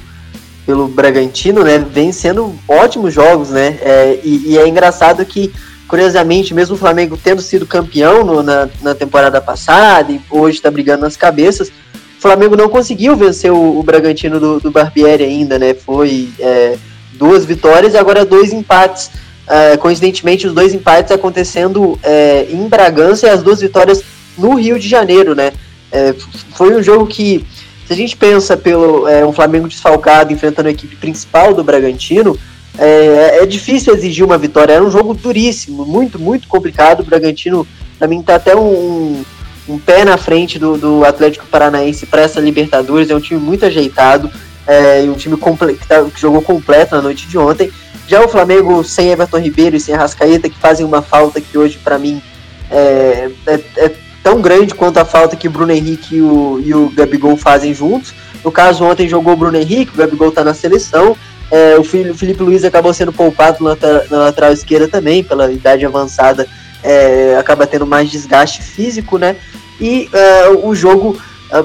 pelo 0.67 0.89
Bragantino, 0.89 1.63
né, 1.63 1.79
vem 1.79 2.11
sendo 2.11 2.53
ótimos 2.67 3.13
jogos, 3.13 3.51
né, 3.51 3.79
é, 3.81 4.19
e, 4.21 4.51
e, 4.51 4.57
é 4.57 4.67
engraçado 4.67 5.25
que, 5.25 5.49
curiosamente, 5.87 6.53
mesmo 6.53 6.75
o 6.75 6.77
Flamengo 6.77 7.17
tendo 7.17 7.41
sido 7.41 7.65
campeão 7.65 8.25
no, 8.25 8.43
na, 8.43 8.67
na 8.81 8.93
temporada 8.93 9.39
passada 9.39 10.11
e 10.11 10.19
hoje 10.29 10.57
está 10.57 10.69
brigando 10.69 11.03
nas 11.03 11.15
cabeças, 11.15 11.71
o 12.17 12.21
Flamengo 12.21 12.55
não 12.55 12.69
conseguiu 12.69 13.15
vencer 13.15 13.51
o, 13.51 13.79
o 13.79 13.83
Bragantino 13.83 14.39
do, 14.39 14.59
do, 14.59 14.71
Barbieri 14.71 15.23
ainda, 15.23 15.59
né, 15.59 15.73
foi 15.73 16.29
é, 16.39 16.77
duas 17.13 17.45
vitórias 17.45 17.93
e 17.93 17.97
agora 17.97 18.25
dois 18.25 18.51
empates, 18.51 19.11
é, 19.47 19.77
coincidentemente 19.77 20.47
os 20.47 20.53
dois 20.53 20.73
empates 20.73 21.11
acontecendo 21.11 21.97
é, 22.03 22.47
em 22.49 22.67
Bragança 22.67 23.27
e 23.27 23.29
as 23.29 23.43
duas 23.43 23.61
vitórias 23.61 24.03
no 24.37 24.55
Rio 24.55 24.79
de 24.79 24.87
Janeiro, 24.87 25.35
né, 25.35 25.51
é, 25.91 26.13
foi 26.55 26.75
um 26.75 26.81
jogo 26.81 27.05
que 27.05 27.45
se 27.85 27.93
a 27.93 27.95
gente 27.95 28.17
pensa 28.17 28.57
pelo 28.57 29.07
é, 29.07 29.25
um 29.25 29.31
Flamengo 29.31 29.67
desfalcado 29.67 30.33
enfrentando 30.33 30.67
a 30.67 30.71
equipe 30.71 30.97
principal 30.97 31.53
do 31.53 31.63
Bragantino, 31.63 32.37
é, 32.77 33.39
é, 33.41 33.45
difícil 33.45 33.93
exigir 33.93 34.25
uma 34.25 34.37
vitória. 34.37 34.73
Era 34.73 34.83
um 34.83 34.91
jogo 34.91 35.13
duríssimo, 35.13 35.85
muito, 35.85 36.19
muito 36.19 36.49
complicado. 36.49 36.99
O 36.99 37.05
Bragantino, 37.05 37.65
para 37.97 38.07
mim, 38.07 38.21
tá 38.21 38.35
até 38.35 38.53
um, 38.55 39.23
um, 39.67 39.77
pé 39.77 40.05
na 40.05 40.17
frente 40.17 40.57
do, 40.57 40.77
do 40.77 41.05
Atlético 41.05 41.45
Paranaense 41.47 42.05
para 42.05 42.21
essa 42.21 42.39
Libertadores. 42.39 43.09
É 43.09 43.15
um 43.15 43.19
time 43.19 43.39
muito 43.39 43.65
ajeitado. 43.65 44.31
é, 44.67 45.01
um 45.03 45.13
time 45.13 45.37
que, 45.37 45.87
tá, 45.87 46.03
que, 46.03 46.19
jogou 46.19 46.41
completo 46.41 46.95
na 46.95 47.01
noite 47.01 47.27
de 47.27 47.37
ontem. 47.37 47.71
Já 48.07 48.23
o 48.23 48.29
Flamengo 48.29 48.83
sem 48.83 49.11
Everton 49.11 49.39
Ribeiro 49.39 49.75
e 49.75 49.79
sem 49.79 49.93
Arrascaeta, 49.93 50.49
que 50.49 50.57
fazem 50.57 50.85
uma 50.85 51.01
falta 51.01 51.41
que 51.41 51.57
hoje, 51.57 51.77
para 51.83 51.97
mim, 51.97 52.21
é, 52.69 53.29
é, 53.45 53.59
é, 53.77 53.91
tão 54.23 54.41
grande 54.41 54.73
quanto 54.73 54.97
a 54.97 55.05
falta 55.05 55.35
que 55.35 55.47
o 55.47 55.51
Bruno 55.51 55.71
Henrique 55.71 56.17
e 56.17 56.21
o, 56.21 56.61
e 56.63 56.73
o 56.73 56.89
Gabigol 56.89 57.35
fazem 57.37 57.73
juntos. 57.73 58.13
No 58.43 58.51
caso, 58.51 58.83
ontem 58.83 59.07
jogou 59.07 59.33
o 59.33 59.37
Bruno 59.37 59.57
Henrique, 59.57 59.93
o 59.93 59.97
Gabigol 59.97 60.29
está 60.29 60.43
na 60.43 60.53
seleção. 60.53 61.17
É, 61.49 61.77
o 61.77 61.83
Felipe 61.83 62.43
Luiz 62.43 62.63
acabou 62.63 62.93
sendo 62.93 63.13
poupado 63.13 63.63
na, 63.63 63.75
na 64.09 64.17
lateral 64.25 64.51
esquerda 64.51 64.87
também, 64.87 65.23
pela 65.23 65.51
idade 65.51 65.85
avançada, 65.85 66.47
é, 66.83 67.35
acaba 67.39 67.67
tendo 67.67 67.85
mais 67.85 68.09
desgaste 68.09 68.61
físico, 68.61 69.17
né? 69.17 69.35
E 69.79 70.09
é, 70.11 70.49
o 70.49 70.73
jogo 70.73 71.17
ah, 71.51 71.63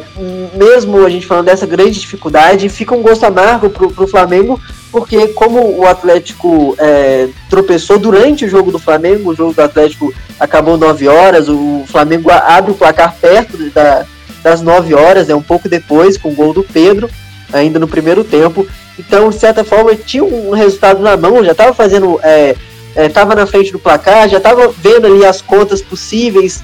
mesmo 0.54 1.04
a 1.04 1.10
gente 1.10 1.26
falando 1.26 1.46
dessa 1.46 1.66
grande 1.66 1.98
dificuldade, 1.98 2.68
fica 2.68 2.94
um 2.94 3.02
gosto 3.02 3.24
amargo 3.24 3.68
para 3.68 4.04
o 4.04 4.06
Flamengo, 4.06 4.60
porque 4.92 5.28
como 5.28 5.78
o 5.78 5.86
Atlético 5.86 6.76
é, 6.78 7.28
tropeçou 7.50 7.98
durante 7.98 8.44
o 8.44 8.48
jogo 8.48 8.70
do 8.70 8.78
Flamengo, 8.78 9.30
o 9.30 9.34
jogo 9.34 9.52
do 9.52 9.62
Atlético 9.62 10.14
acabou 10.38 10.76
9 10.76 11.08
horas, 11.08 11.48
o 11.48 11.84
Flamengo 11.88 12.30
abre 12.30 12.70
o 12.70 12.76
placar 12.76 13.14
perto 13.20 13.56
da, 13.70 14.04
das 14.42 14.62
9 14.62 14.94
horas, 14.94 15.28
é 15.28 15.34
um 15.34 15.42
pouco 15.42 15.68
depois, 15.68 16.16
com 16.16 16.30
o 16.30 16.34
gol 16.34 16.52
do 16.52 16.62
Pedro, 16.62 17.10
ainda 17.52 17.78
no 17.78 17.88
primeiro 17.88 18.22
tempo. 18.22 18.66
Então, 18.98 19.30
de 19.30 19.38
certa 19.38 19.64
forma, 19.64 19.94
tinha 19.96 20.22
um 20.22 20.50
resultado 20.50 21.02
na 21.02 21.16
mão, 21.16 21.42
já 21.42 21.52
estava 21.52 21.72
fazendo. 21.72 22.20
Estava 22.96 23.32
é, 23.32 23.36
é, 23.36 23.40
na 23.40 23.46
frente 23.46 23.72
do 23.72 23.78
placar, 23.78 24.28
já 24.28 24.38
estava 24.38 24.68
vendo 24.68 25.06
ali 25.06 25.24
as 25.24 25.40
contas 25.40 25.80
possíveis, 25.80 26.62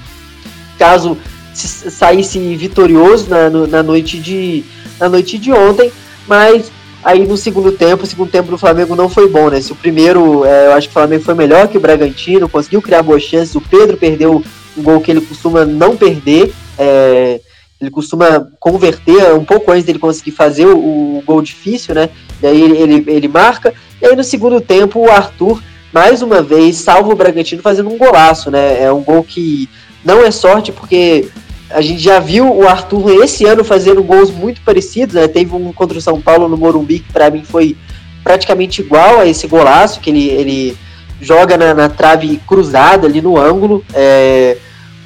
caso 0.78 1.16
saísse 1.54 2.38
vitorioso 2.56 3.28
na, 3.28 3.50
na, 3.50 3.82
noite 3.82 4.18
de, 4.18 4.64
na 5.00 5.08
noite 5.08 5.38
de 5.38 5.52
ontem, 5.52 5.90
mas 6.26 6.70
aí 7.02 7.26
no 7.26 7.36
segundo 7.36 7.72
tempo, 7.72 8.04
o 8.04 8.06
segundo 8.06 8.30
tempo 8.30 8.50
do 8.50 8.58
Flamengo 8.58 8.94
não 8.94 9.08
foi 9.08 9.28
bom, 9.28 9.50
né? 9.50 9.60
Se 9.60 9.72
o 9.72 9.76
primeiro, 9.76 10.44
é, 10.44 10.66
eu 10.66 10.72
acho 10.72 10.88
que 10.88 10.92
o 10.92 10.94
Flamengo 10.94 11.24
foi 11.24 11.34
melhor 11.34 11.68
que 11.68 11.76
o 11.76 11.80
Bragantino, 11.80 12.48
conseguiu 12.48 12.82
criar 12.82 13.02
boas 13.02 13.22
chances, 13.22 13.54
o 13.54 13.60
Pedro 13.60 13.96
perdeu 13.96 14.42
um 14.76 14.82
gol 14.82 15.00
que 15.00 15.10
ele 15.10 15.20
costuma 15.20 15.64
não 15.64 15.96
perder, 15.96 16.52
é, 16.78 17.40
ele 17.80 17.90
costuma 17.90 18.46
converter 18.58 19.32
um 19.34 19.44
pouco 19.44 19.70
antes 19.70 19.84
dele 19.84 19.98
conseguir 19.98 20.32
fazer 20.32 20.66
o, 20.66 20.78
o 21.18 21.22
gol 21.24 21.40
difícil, 21.42 21.94
né? 21.94 22.10
E 22.42 22.46
aí 22.46 22.62
ele, 22.62 22.76
ele, 22.76 23.04
ele 23.08 23.28
marca, 23.28 23.72
e 24.00 24.06
aí 24.06 24.14
no 24.14 24.24
segundo 24.24 24.60
tempo 24.60 25.00
o 25.00 25.10
Arthur 25.10 25.60
mais 25.92 26.22
uma 26.22 26.42
vez 26.42 26.76
salva 26.76 27.12
o 27.12 27.16
Bragantino 27.16 27.62
fazendo 27.62 27.88
um 27.88 27.98
golaço, 27.98 28.50
né? 28.50 28.82
É 28.82 28.92
um 28.92 29.02
gol 29.02 29.24
que 29.24 29.68
não 30.04 30.22
é 30.22 30.30
sorte 30.30 30.72
porque 30.72 31.28
a 31.70 31.80
gente 31.80 32.00
já 32.00 32.18
viu 32.18 32.50
o 32.54 32.66
Arthur 32.66 33.22
esse 33.22 33.44
ano 33.44 33.62
fazendo 33.62 34.02
gols 34.02 34.30
muito 34.30 34.60
parecidos, 34.62 35.14
né? 35.14 35.28
Teve 35.28 35.54
um 35.54 35.72
contra 35.72 35.98
o 35.98 36.02
São 36.02 36.20
Paulo 36.20 36.48
no 36.48 36.56
Morumbi 36.56 37.00
que 37.00 37.12
para 37.12 37.30
mim 37.30 37.42
foi 37.44 37.76
praticamente 38.22 38.80
igual 38.80 39.20
a 39.20 39.26
esse 39.26 39.46
golaço, 39.46 40.00
que 40.00 40.10
ele, 40.10 40.28
ele 40.28 40.78
joga 41.20 41.56
na, 41.56 41.74
na 41.74 41.88
trave 41.88 42.40
cruzada 42.46 43.06
ali 43.06 43.20
no 43.20 43.38
ângulo, 43.38 43.84
é, 43.94 44.56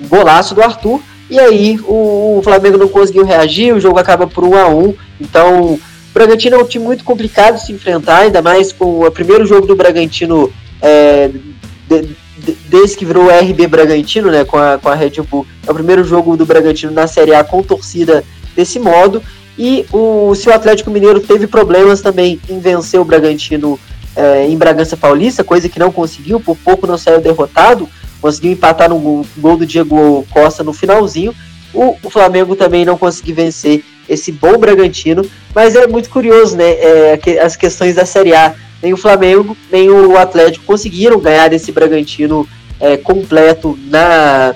um 0.01 0.09
golaço 0.09 0.55
do 0.55 0.63
Arthur, 0.63 1.01
e 1.31 1.39
aí 1.39 1.79
o, 1.85 2.39
o, 2.39 2.43
Flamengo 2.43 2.77
não 2.77 2.89
conseguiu 2.89 3.25
reagir, 3.25 3.73
o 3.73 3.81
jogo 3.81 3.99
acaba 3.99 4.27
por 4.27 4.45
1 4.45 4.59
a 4.59 4.69
1 4.69 4.95
então 5.21 5.63
o 5.63 5.81
Bragantino 6.13 6.57
é 6.57 6.59
um 6.59 6.67
time 6.67 6.85
muito 6.85 7.05
complicado 7.05 7.55
de 7.55 7.65
se 7.65 7.73
enfrentar, 7.73 8.19
ainda 8.19 8.43
mais 8.43 8.73
com 8.73 9.01
o 9.01 9.11
primeiro 9.11 9.47
jogo 9.47 9.67
do 9.67 9.77
Bragantino 9.77 10.53
é, 10.83 11.31
de, 11.89 12.17
desde 12.69 12.97
que 12.97 13.05
virou 13.05 13.29
RB 13.29 13.67
Bragantino, 13.69 14.31
né, 14.31 14.45
com 14.45 14.59
a, 14.59 14.79
com 14.79 14.89
a 14.89 14.95
Red 14.95 15.23
Bull, 15.31 15.47
é 15.67 15.71
o 15.71 15.75
primeiro 15.75 16.03
jogo 16.03 16.37
do 16.37 16.45
Bragantino 16.45 16.93
na 16.93 17.07
Série 17.07 17.35
A 17.35 17.45
com 17.45 17.63
torcida 17.63 18.25
desse 18.57 18.79
modo. 18.79 19.23
E 19.57 19.87
o, 19.93 20.35
se 20.35 20.49
o 20.49 20.53
Atlético 20.53 20.91
Mineiro 20.91 21.21
teve 21.21 21.47
problemas 21.47 22.01
também 22.01 22.41
em 22.49 22.59
vencer 22.59 22.99
o 22.99 23.05
Bragantino 23.05 23.79
é, 24.17 24.47
em 24.47 24.57
Bragança 24.57 24.97
Paulista, 24.97 25.45
coisa 25.45 25.69
que 25.69 25.79
não 25.79 25.93
conseguiu, 25.93 26.41
por 26.41 26.57
pouco 26.57 26.87
não 26.87 26.99
saiu 26.99 27.21
derrotado, 27.21 27.89
conseguiu 28.21 28.53
empatar 28.53 28.89
no 28.89 28.99
gol, 28.99 29.27
gol 29.39 29.57
do 29.57 29.67
Diego 29.67 30.27
Costa 30.31 30.65
no 30.65 30.73
finalzinho. 30.73 31.35
O, 31.73 31.97
o, 32.03 32.11
Flamengo 32.11 32.57
também 32.57 32.85
não 32.85 32.99
conseguiu 32.99 33.35
vencer 33.35 33.85
esse 34.09 34.33
bom 34.33 34.59
Bragantino, 34.59 35.25
mas 35.55 35.75
é 35.75 35.87
muito 35.87 36.11
curioso, 36.11 36.57
né? 36.57 36.65
É, 36.65 37.41
as 37.43 37.57
questões 37.57 37.95
da 37.95 38.05
Série 38.05 38.35
A 38.35 38.55
nem 38.83 38.93
o 38.93 38.97
Flamengo, 38.97 39.57
nem 39.71 39.91
o 39.91 40.17
Atlético 40.17 40.65
conseguiram 40.65 41.21
ganhar 41.21 41.49
desse 41.49 41.71
Bragantino 41.71 42.49
é, 42.81 42.97
completo 42.97 43.79
na 43.89 44.55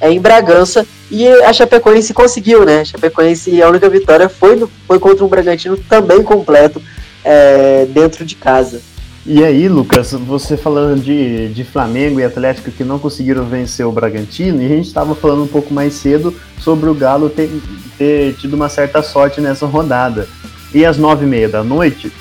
é, 0.00 0.10
em 0.10 0.20
Bragança 0.20 0.86
e 1.10 1.28
a 1.28 1.52
Chapecoense 1.52 2.12
conseguiu, 2.12 2.64
né? 2.64 2.80
A 2.80 2.84
Chapecoense, 2.84 3.62
a 3.62 3.68
única 3.68 3.88
vitória 3.88 4.28
foi, 4.28 4.56
no, 4.56 4.70
foi 4.86 4.98
contra 4.98 5.24
um 5.24 5.28
Bragantino 5.28 5.76
também 5.76 6.22
completo 6.22 6.82
é, 7.24 7.86
dentro 7.86 8.24
de 8.24 8.34
casa. 8.34 8.80
E 9.28 9.42
aí, 9.42 9.68
Lucas, 9.68 10.12
você 10.12 10.56
falando 10.56 11.02
de, 11.02 11.48
de 11.48 11.64
Flamengo 11.64 12.20
e 12.20 12.24
Atlético 12.24 12.70
que 12.70 12.84
não 12.84 12.96
conseguiram 12.96 13.44
vencer 13.44 13.84
o 13.84 13.90
Bragantino, 13.90 14.62
e 14.62 14.66
a 14.66 14.68
gente 14.68 14.86
estava 14.86 15.16
falando 15.16 15.42
um 15.42 15.48
pouco 15.48 15.74
mais 15.74 15.94
cedo 15.94 16.32
sobre 16.60 16.88
o 16.88 16.94
Galo 16.94 17.28
ter, 17.28 17.50
ter 17.98 18.34
tido 18.34 18.54
uma 18.54 18.68
certa 18.68 19.02
sorte 19.02 19.40
nessa 19.40 19.66
rodada. 19.66 20.28
E 20.72 20.84
às 20.84 20.96
nove 20.96 21.24
e 21.24 21.28
meia 21.28 21.48
da 21.48 21.64
noite, 21.64 22.12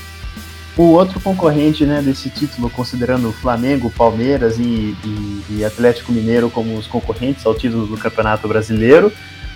o 0.78 0.84
outro 0.84 1.20
concorrente 1.20 1.86
né, 1.86 2.02
desse 2.02 2.30
título, 2.30 2.70
considerando 2.70 3.32
Flamengo, 3.32 3.90
Palmeiras 3.90 4.60
e, 4.60 4.96
e, 5.04 5.44
e, 5.50 5.66
Atlético 5.66 6.12
Mineiro 6.12 6.50
como 6.50 6.76
os 6.76 6.86
concorrentes 6.86 7.46
ao 7.46 7.56
título 7.56 7.86
do 7.86 7.98
Campeonato 7.98 8.48
Brasileiro, 8.48 9.12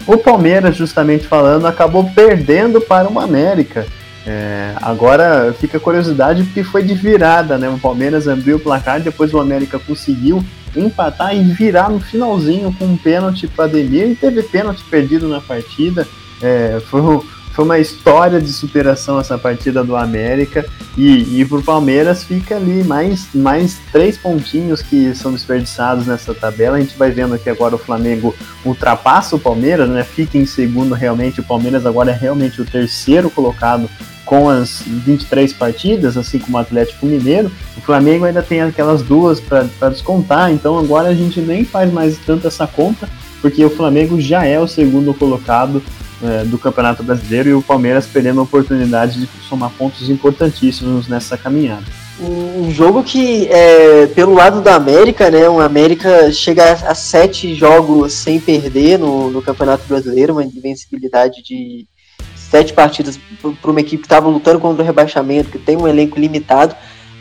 o 0.08 0.18
Palmeiras, 0.18 0.76
justamente 0.76 1.28
falando, 1.28 1.68
acabou 1.68 2.10
perdendo 2.16 2.80
para 2.80 3.10
o 3.10 3.20
América. 3.20 3.86
É, 4.26 4.74
agora 4.82 5.54
fica 5.60 5.80
curiosidade 5.80 6.44
porque 6.44 6.64
foi 6.64 6.84
de 6.84 6.94
virada, 6.94 7.58
né? 7.58 7.70
O 7.70 7.80
Palmeiras 7.80 8.28
abriu 8.28 8.58
o 8.58 8.60
placar, 8.60 9.00
depois 9.00 9.34
o 9.34 9.40
América 9.40 9.80
conseguiu 9.80 10.44
empatar 10.76 11.36
e 11.36 11.44
virar 11.44 11.90
no 11.90 12.00
finalzinho 12.00 12.74
com 12.78 12.86
um 12.86 12.98
pênalti 12.98 13.48
para 13.48 13.66
Ademir 13.66 14.08
e 14.08 14.16
teve 14.16 14.44
pênalti 14.44 14.84
perdido 14.90 15.28
na 15.28 15.42
partida. 15.42 16.08
É, 16.42 16.82
foi 16.90 17.02
um 17.02 17.22
foi 17.53 17.65
uma 17.65 17.79
história 17.79 18.39
de 18.39 18.51
superação 18.53 19.20
essa 19.20 19.38
partida 19.38 19.84
do 19.84 19.96
América 19.96 20.65
e, 20.98 21.41
e 21.41 21.46
pro 21.46 21.62
Palmeiras 21.62 22.24
fica 22.24 22.56
ali 22.56 22.84
mais, 22.84 23.27
mais 23.34 23.77
três 23.91 24.18
pontinhos 24.18 24.82
que 24.82 25.13
são 25.15 25.34
desperdiçados 25.34 26.06
nessa 26.06 26.34
tabela. 26.34 26.77
A 26.77 26.79
gente 26.79 26.98
vai 26.98 27.12
vendo 27.12 27.38
que 27.38 27.50
agora 27.50 27.75
o 27.75 27.79
Flamengo 27.79 28.36
ultrapassa 28.63 29.36
o 29.36 29.39
Palmeiras, 29.39 29.89
né? 29.89 30.03
Fica 30.03 30.38
em 30.38 30.46
segundo 30.46 30.94
realmente. 30.94 31.39
O 31.39 31.44
Palmeiras 31.44 31.86
agora 31.86 32.12
é 32.12 32.13
realmente 32.13 32.62
o 32.62 32.65
terceiro 32.65 33.29
colocado 33.29 33.89
com 34.29 34.48
as 34.48 34.84
23 34.86 35.51
partidas, 35.53 36.15
assim 36.15 36.38
como 36.38 36.56
o 36.56 36.60
Atlético 36.60 37.08
Mineiro. 37.08 37.51
O 37.75 37.82
Flamengo 37.82 38.25
ainda 38.25 38.44
tem 38.44 38.62
aquelas 38.62 39.01
duas 39.01 39.39
para 39.39 39.89
descontar, 39.89 40.51
então 40.51 40.77
agora 40.77 41.10
a 41.10 41.15
gente 41.15 41.41
nem 41.41 41.65
faz 41.65 41.91
mais 41.91 42.15
tanto 42.20 42.48
essa 42.48 42.68
conta, 42.68 43.10
porque 43.41 43.65
o 43.65 43.72
Flamengo 43.72 44.22
já 44.22 44.46
é 44.46 44.60
o 44.60 44.68
segundo 44.68 45.15
colocado 45.15 45.82
é, 46.24 46.44
do 46.44 46.58
Campeonato 46.58 47.04
Brasileiro 47.04 47.50
e 47.50 47.54
o 47.54 47.62
Palmeiras 47.62 48.06
perdendo 48.06 48.40
a 48.40 48.44
oportunidade 48.44 49.20
de 49.20 49.30
somar 49.48 49.72
pontos 49.72 50.10
importantíssimos 50.10 51.08
nessa 51.08 51.38
caminhada. 51.38 51.86
Um 52.22 52.70
jogo 52.70 53.02
que, 53.02 53.48
é, 53.48 54.08
pelo 54.08 54.34
lado 54.34 54.62
da 54.62 54.76
América, 54.76 55.32
né, 55.32 55.48
o 55.48 55.62
América 55.62 56.30
chega 56.34 56.74
a, 56.74 56.94
sete 56.94 57.56
jogos 57.56 58.12
sem 58.12 58.42
perder 58.42 59.00
no, 59.00 59.32
no 59.32 59.42
Campeonato 59.42 59.86
Brasileiro, 59.88 60.34
uma 60.34 60.44
invencibilidade 60.44 61.42
de 61.42 61.88
sete 62.36 62.74
partidas 62.74 63.18
para 63.62 63.72
uma 63.72 63.80
equipe 63.80 64.02
que 64.02 64.06
estava 64.06 64.28
lutando 64.28 64.60
contra 64.60 64.84
o 64.84 64.86
rebaixamento, 64.86 65.50
que 65.50 65.58
tem 65.58 65.78
um 65.78 65.88
elenco 65.88 66.20
limitado. 66.20 66.76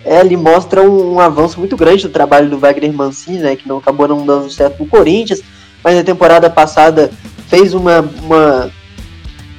É, 0.05 0.19
ele 0.19 0.37
mostra 0.37 0.83
um, 0.83 1.15
um, 1.15 1.21
avanço 1.21 1.61
muito 1.61 1.77
grande 1.77 2.03
do 2.03 2.13
trabalho 2.13 2.51
do 2.51 2.59
Wagner 2.59 2.93
Mancini, 2.93 3.39
né, 3.39 3.55
que 3.55 3.69
não 3.69 3.79
acabou 3.79 4.09
não 4.09 4.27
dando 4.27 4.51
certo 4.51 4.81
no 4.81 4.89
Corinthians, 4.89 5.43
mas 5.85 5.95
na 5.95 6.03
temporada 6.03 6.51
passada 6.51 7.09
fez 7.47 7.73
uma, 7.73 8.01
uma 8.01 8.71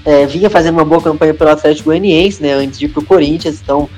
é, 0.06 0.25
vinha 0.25 0.50
fazendo 0.50 0.75
uma 0.75 0.86
boa 0.86 1.01
campanha 1.01 1.34
pelo 1.34 1.50
Atlético 1.50 1.89
Goianiense, 1.89 2.41
né, 2.41 2.53
antes 2.53 2.79
de 2.79 2.86
ir 2.86 2.89
para 2.89 3.01
o 3.01 3.06
Corinthians, 3.06 3.60
então 3.62 3.89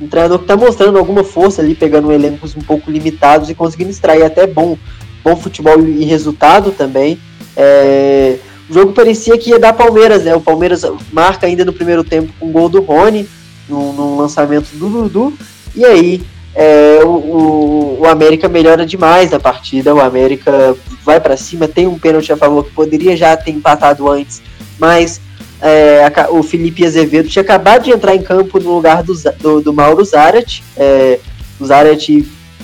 um 0.00 0.08
treinador 0.08 0.38
que 0.38 0.44
está 0.44 0.56
mostrando 0.56 0.98
alguma 0.98 1.22
força 1.22 1.60
ali, 1.60 1.74
pegando 1.74 2.10
elencos 2.10 2.56
um 2.56 2.60
pouco 2.60 2.90
limitados 2.90 3.50
e 3.50 3.54
conseguindo 3.54 3.90
extrair 3.90 4.22
até 4.22 4.46
bom, 4.46 4.78
bom 5.22 5.36
futebol 5.36 5.78
e 5.80 6.04
resultado 6.04 6.72
também. 6.72 7.18
É, 7.54 8.38
o 8.68 8.72
jogo 8.72 8.92
parecia 8.92 9.36
que 9.36 9.50
ia 9.50 9.58
dar 9.58 9.72
Palmeiras, 9.72 10.24
né? 10.24 10.34
O 10.34 10.40
Palmeiras 10.40 10.82
marca 11.12 11.46
ainda 11.46 11.64
no 11.64 11.72
primeiro 11.72 12.02
tempo 12.02 12.32
com 12.38 12.46
um 12.46 12.52
gol 12.52 12.68
do 12.68 12.80
Rony, 12.80 13.28
no, 13.68 14.16
lançamento 14.16 14.68
do 14.74 14.88
Dudu, 14.88 15.34
e 15.74 15.84
aí 15.84 16.22
é, 16.54 17.00
o, 17.04 17.98
o, 18.00 18.06
América 18.06 18.48
melhora 18.48 18.86
demais 18.86 19.30
na 19.30 19.38
partida. 19.38 19.94
O 19.94 20.00
América 20.00 20.74
vai 21.04 21.20
para 21.20 21.36
cima, 21.36 21.68
tem 21.68 21.86
um 21.86 21.98
pênalti 21.98 22.32
a 22.32 22.36
favor 22.36 22.64
que 22.64 22.72
poderia 22.72 23.16
já 23.16 23.36
ter 23.36 23.50
empatado 23.50 24.08
antes, 24.08 24.42
mas 24.78 25.20
é, 25.60 26.04
a, 26.04 26.30
o 26.30 26.42
Felipe 26.42 26.84
Azevedo 26.84 27.28
tinha 27.28 27.42
acabado 27.42 27.84
de 27.84 27.90
entrar 27.90 28.14
em 28.14 28.22
campo 28.22 28.58
no 28.58 28.74
lugar 28.74 29.02
do, 29.02 29.14
do, 29.38 29.60
do 29.60 29.72
Mauro 29.72 30.04
Zarat. 30.04 30.62
É, 30.76 31.18
o 31.58 31.66
Zarat, 31.66 32.08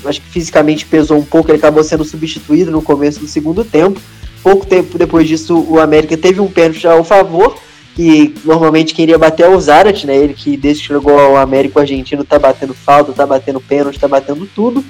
acho 0.05 0.21
que 0.21 0.29
fisicamente 0.29 0.87
pesou 0.87 1.19
um 1.19 1.25
pouco, 1.25 1.50
ele 1.50 1.59
acabou 1.59 1.85
sendo 1.85 2.05
substituído 2.05 2.71
no 2.71 2.81
começo 2.83 3.21
do 3.21 3.26
segundo 3.26 3.65
tempo. 3.65 4.00
Pouco 4.43 4.65
tempo 4.65 4.97
depois 4.97 5.29
disso, 5.29 5.67
o 5.69 5.79
América 5.79 6.17
teve 6.17 6.41
um 6.41 6.49
pênalti 6.49 6.87
ao 6.87 7.05
favor. 7.05 7.57
que 7.95 8.35
normalmente 8.45 8.95
queria 8.95 9.19
bater 9.19 9.45
é 9.45 9.49
o 9.49 9.59
Zarat, 9.59 10.05
né? 10.05 10.15
Ele 10.15 10.35
que 10.35 10.57
desde 10.57 10.83
que 10.83 10.88
chegou 10.88 11.19
ao 11.19 11.37
América 11.37 11.79
o 11.79 11.83
argentino 11.83 12.25
tá 12.25 12.38
batendo 12.38 12.75
falta, 12.75 13.12
tá 13.12 13.26
batendo 13.26 13.61
pênalti, 13.61 13.99
tá 13.99 14.07
batendo 14.07 14.47
tudo. 14.55 14.85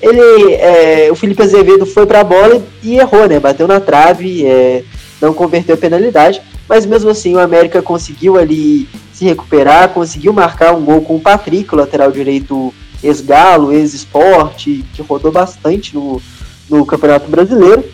Ele, 0.00 0.54
é, 0.54 1.08
o 1.10 1.14
Felipe 1.14 1.42
Azevedo 1.42 1.84
foi 1.84 2.06
para 2.06 2.20
a 2.20 2.24
bola 2.24 2.62
e 2.82 2.96
errou, 2.96 3.28
né? 3.28 3.40
Bateu 3.40 3.66
na 3.66 3.80
trave, 3.80 4.46
é, 4.46 4.84
não 5.20 5.34
converteu 5.34 5.74
a 5.74 5.78
penalidade, 5.78 6.42
mas 6.68 6.86
mesmo 6.86 7.10
assim 7.10 7.34
o 7.34 7.40
América 7.40 7.82
conseguiu 7.82 8.38
ali 8.38 8.88
se 9.12 9.24
recuperar, 9.24 9.90
conseguiu 9.90 10.32
marcar 10.32 10.74
um 10.74 10.84
gol 10.84 11.02
com 11.02 11.16
o 11.16 11.20
Patrick, 11.20 11.72
o 11.72 11.76
lateral 11.76 12.10
direito 12.10 12.72
ex-Galo, 13.02 13.72
ex-Esporte, 13.72 14.84
que 14.94 15.02
rodou 15.02 15.30
bastante 15.30 15.94
no, 15.94 16.20
no 16.68 16.86
Campeonato 16.86 17.30
Brasileiro. 17.30 17.84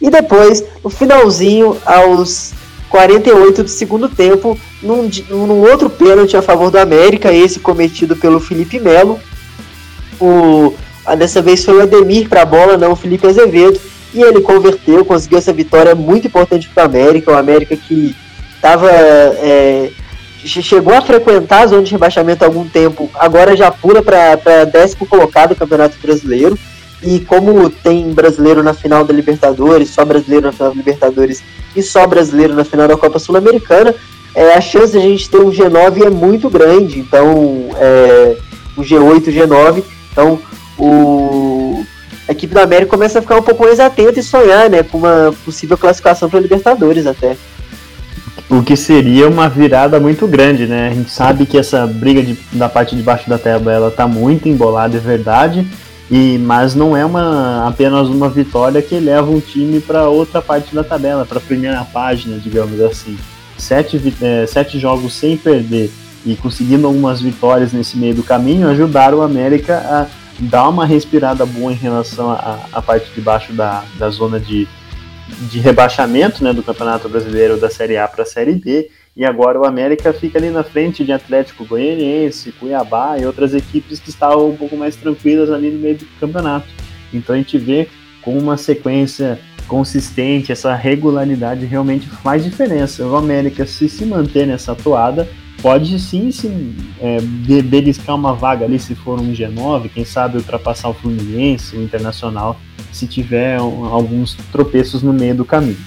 E 0.00 0.08
depois, 0.08 0.64
no 0.82 0.90
finalzinho, 0.90 1.76
aos 1.84 2.52
48 2.88 3.64
do 3.64 3.68
segundo 3.68 4.08
tempo, 4.08 4.58
num, 4.82 5.08
num 5.30 5.60
outro 5.62 5.90
pênalti 5.90 6.36
a 6.36 6.42
favor 6.42 6.70
do 6.70 6.78
América, 6.78 7.32
esse 7.32 7.58
cometido 7.58 8.16
pelo 8.16 8.40
Felipe 8.40 8.78
Melo. 8.78 9.18
O, 10.20 10.74
dessa 11.16 11.42
vez 11.42 11.64
foi 11.64 11.76
o 11.78 11.82
Ademir 11.82 12.28
para 12.28 12.42
a 12.42 12.46
bola, 12.46 12.76
não 12.76 12.92
o 12.92 12.96
Felipe 12.96 13.26
Azevedo, 13.26 13.80
e 14.14 14.22
ele 14.22 14.40
converteu, 14.40 15.04
conseguiu 15.04 15.38
essa 15.38 15.52
vitória 15.52 15.94
muito 15.94 16.26
importante 16.26 16.68
para 16.68 16.82
o 16.82 16.86
América, 16.86 17.32
o 17.32 17.36
América 17.36 17.76
que 17.76 18.14
estava 18.54 18.90
é, 18.90 19.90
chegou 20.44 20.94
a 20.94 21.02
frequentar 21.02 21.62
a 21.62 21.66
zona 21.66 21.82
de 21.82 21.92
rebaixamento 21.92 22.44
há 22.44 22.46
algum 22.46 22.68
tempo, 22.68 23.10
agora 23.14 23.56
já 23.56 23.70
pula 23.70 24.02
para 24.02 24.64
décimo 24.64 25.06
colocado 25.06 25.50
do 25.50 25.56
Campeonato 25.56 25.96
Brasileiro. 26.00 26.58
E 27.04 27.18
como 27.18 27.68
tem 27.68 28.12
brasileiro 28.12 28.62
na 28.62 28.72
final 28.72 29.04
da 29.04 29.12
Libertadores, 29.12 29.90
só 29.90 30.04
brasileiro 30.04 30.46
na 30.46 30.52
final 30.52 30.70
da 30.70 30.76
Libertadores 30.76 31.42
e 31.74 31.82
só 31.82 32.06
brasileiro 32.06 32.54
na 32.54 32.64
final 32.64 32.86
da 32.86 32.96
Copa 32.96 33.18
Sul-Americana, 33.18 33.92
é, 34.34 34.54
a 34.54 34.60
chance 34.60 34.92
de 34.92 34.98
a 34.98 35.00
gente 35.00 35.28
ter 35.28 35.38
um 35.38 35.50
G9 35.50 36.06
é 36.06 36.10
muito 36.10 36.48
grande. 36.48 37.00
Então, 37.00 37.70
é, 37.76 38.36
o 38.76 38.82
G8, 38.82 39.26
o 39.26 39.32
G9. 39.32 39.82
Então, 40.12 40.38
o, 40.78 41.51
a 42.32 42.34
equipe 42.34 42.54
da 42.54 42.62
América 42.62 42.90
começa 42.90 43.18
a 43.18 43.22
ficar 43.22 43.36
um 43.36 43.42
pouco 43.42 43.64
mais 43.64 43.78
atenta 43.78 44.18
e 44.18 44.22
sonhar 44.22 44.68
né, 44.68 44.82
com 44.82 44.98
uma 44.98 45.34
possível 45.44 45.78
classificação 45.78 46.28
para 46.28 46.40
Libertadores 46.40 47.06
até. 47.06 47.36
O 48.50 48.62
que 48.62 48.76
seria 48.76 49.28
uma 49.28 49.48
virada 49.48 50.00
muito 50.00 50.26
grande, 50.26 50.66
né? 50.66 50.88
A 50.88 50.94
gente 50.94 51.10
sabe 51.10 51.46
que 51.46 51.56
essa 51.56 51.86
briga 51.86 52.22
de, 52.22 52.36
da 52.52 52.68
parte 52.68 52.94
de 52.94 53.02
baixo 53.02 53.28
da 53.28 53.38
tabela 53.38 53.88
está 53.88 54.06
muito 54.06 54.48
embolada, 54.48 54.96
é 54.96 55.00
verdade 55.00 55.66
e, 56.12 56.36
mas 56.36 56.74
não 56.74 56.94
é 56.94 57.06
uma, 57.06 57.66
apenas 57.66 58.08
uma 58.08 58.28
vitória 58.28 58.82
que 58.82 58.98
leva 59.00 59.30
um 59.30 59.40
time 59.40 59.80
para 59.80 60.10
outra 60.10 60.42
parte 60.42 60.74
da 60.74 60.84
tabela, 60.84 61.24
para 61.24 61.38
a 61.38 61.40
primeira 61.40 61.82
página, 61.84 62.38
digamos 62.38 62.78
assim. 62.82 63.16
Sete, 63.56 64.14
é, 64.20 64.46
sete 64.46 64.78
jogos 64.78 65.14
sem 65.14 65.38
perder 65.38 65.90
e 66.26 66.36
conseguindo 66.36 66.86
algumas 66.86 67.22
vitórias 67.22 67.72
nesse 67.72 67.96
meio 67.96 68.14
do 68.14 68.22
caminho 68.22 68.68
ajudaram 68.68 69.18
o 69.18 69.22
América 69.22 69.78
a 69.78 70.21
dar 70.42 70.68
uma 70.68 70.84
respirada 70.84 71.46
boa 71.46 71.72
em 71.72 71.76
relação 71.76 72.30
à 72.30 72.82
parte 72.82 73.10
de 73.12 73.20
baixo 73.20 73.52
da, 73.52 73.84
da 73.98 74.10
zona 74.10 74.40
de, 74.40 74.66
de 75.50 75.60
rebaixamento 75.60 76.42
né, 76.42 76.52
do 76.52 76.62
Campeonato 76.62 77.08
Brasileiro 77.08 77.58
da 77.58 77.70
Série 77.70 77.96
A 77.96 78.08
para 78.08 78.22
a 78.22 78.26
Série 78.26 78.54
B 78.54 78.90
e 79.14 79.24
agora 79.24 79.60
o 79.60 79.64
América 79.64 80.12
fica 80.12 80.38
ali 80.38 80.50
na 80.50 80.64
frente 80.64 81.04
de 81.04 81.12
Atlético 81.12 81.66
Goianiense, 81.66 82.52
Cuiabá 82.52 83.18
e 83.18 83.26
outras 83.26 83.54
equipes 83.54 84.00
que 84.00 84.08
estavam 84.08 84.50
um 84.50 84.56
pouco 84.56 84.76
mais 84.76 84.96
tranquilas 84.96 85.50
ali 85.50 85.70
no 85.70 85.78
meio 85.78 85.98
do 85.98 86.06
campeonato. 86.18 86.66
Então 87.12 87.34
a 87.34 87.38
gente 87.38 87.58
vê 87.58 87.88
com 88.22 88.36
uma 88.38 88.56
sequência 88.56 89.38
consistente, 89.68 90.50
essa 90.50 90.74
regularidade 90.74 91.66
realmente 91.66 92.08
faz 92.08 92.42
diferença. 92.42 93.06
O 93.06 93.16
América, 93.16 93.66
se 93.66 93.88
se 93.88 94.04
manter 94.04 94.46
nessa 94.46 94.74
toada, 94.74 95.28
pode 95.62 95.98
sim 96.00 96.32
se 96.32 96.48
é, 97.00 97.20
beliscar 97.62 98.16
uma 98.16 98.34
vaga 98.34 98.64
ali 98.64 98.78
se 98.78 98.94
for 98.96 99.18
um 99.20 99.32
G9, 99.32 99.88
quem 99.88 100.04
sabe 100.04 100.36
ultrapassar 100.36 100.88
o 100.88 100.94
Fluminense, 100.94 101.76
o 101.76 101.82
Internacional, 101.82 102.60
se 102.90 103.06
tiver 103.06 103.56
alguns 103.56 104.34
tropeços 104.50 105.02
no 105.02 105.12
meio 105.12 105.36
do 105.36 105.44
caminho. 105.44 105.78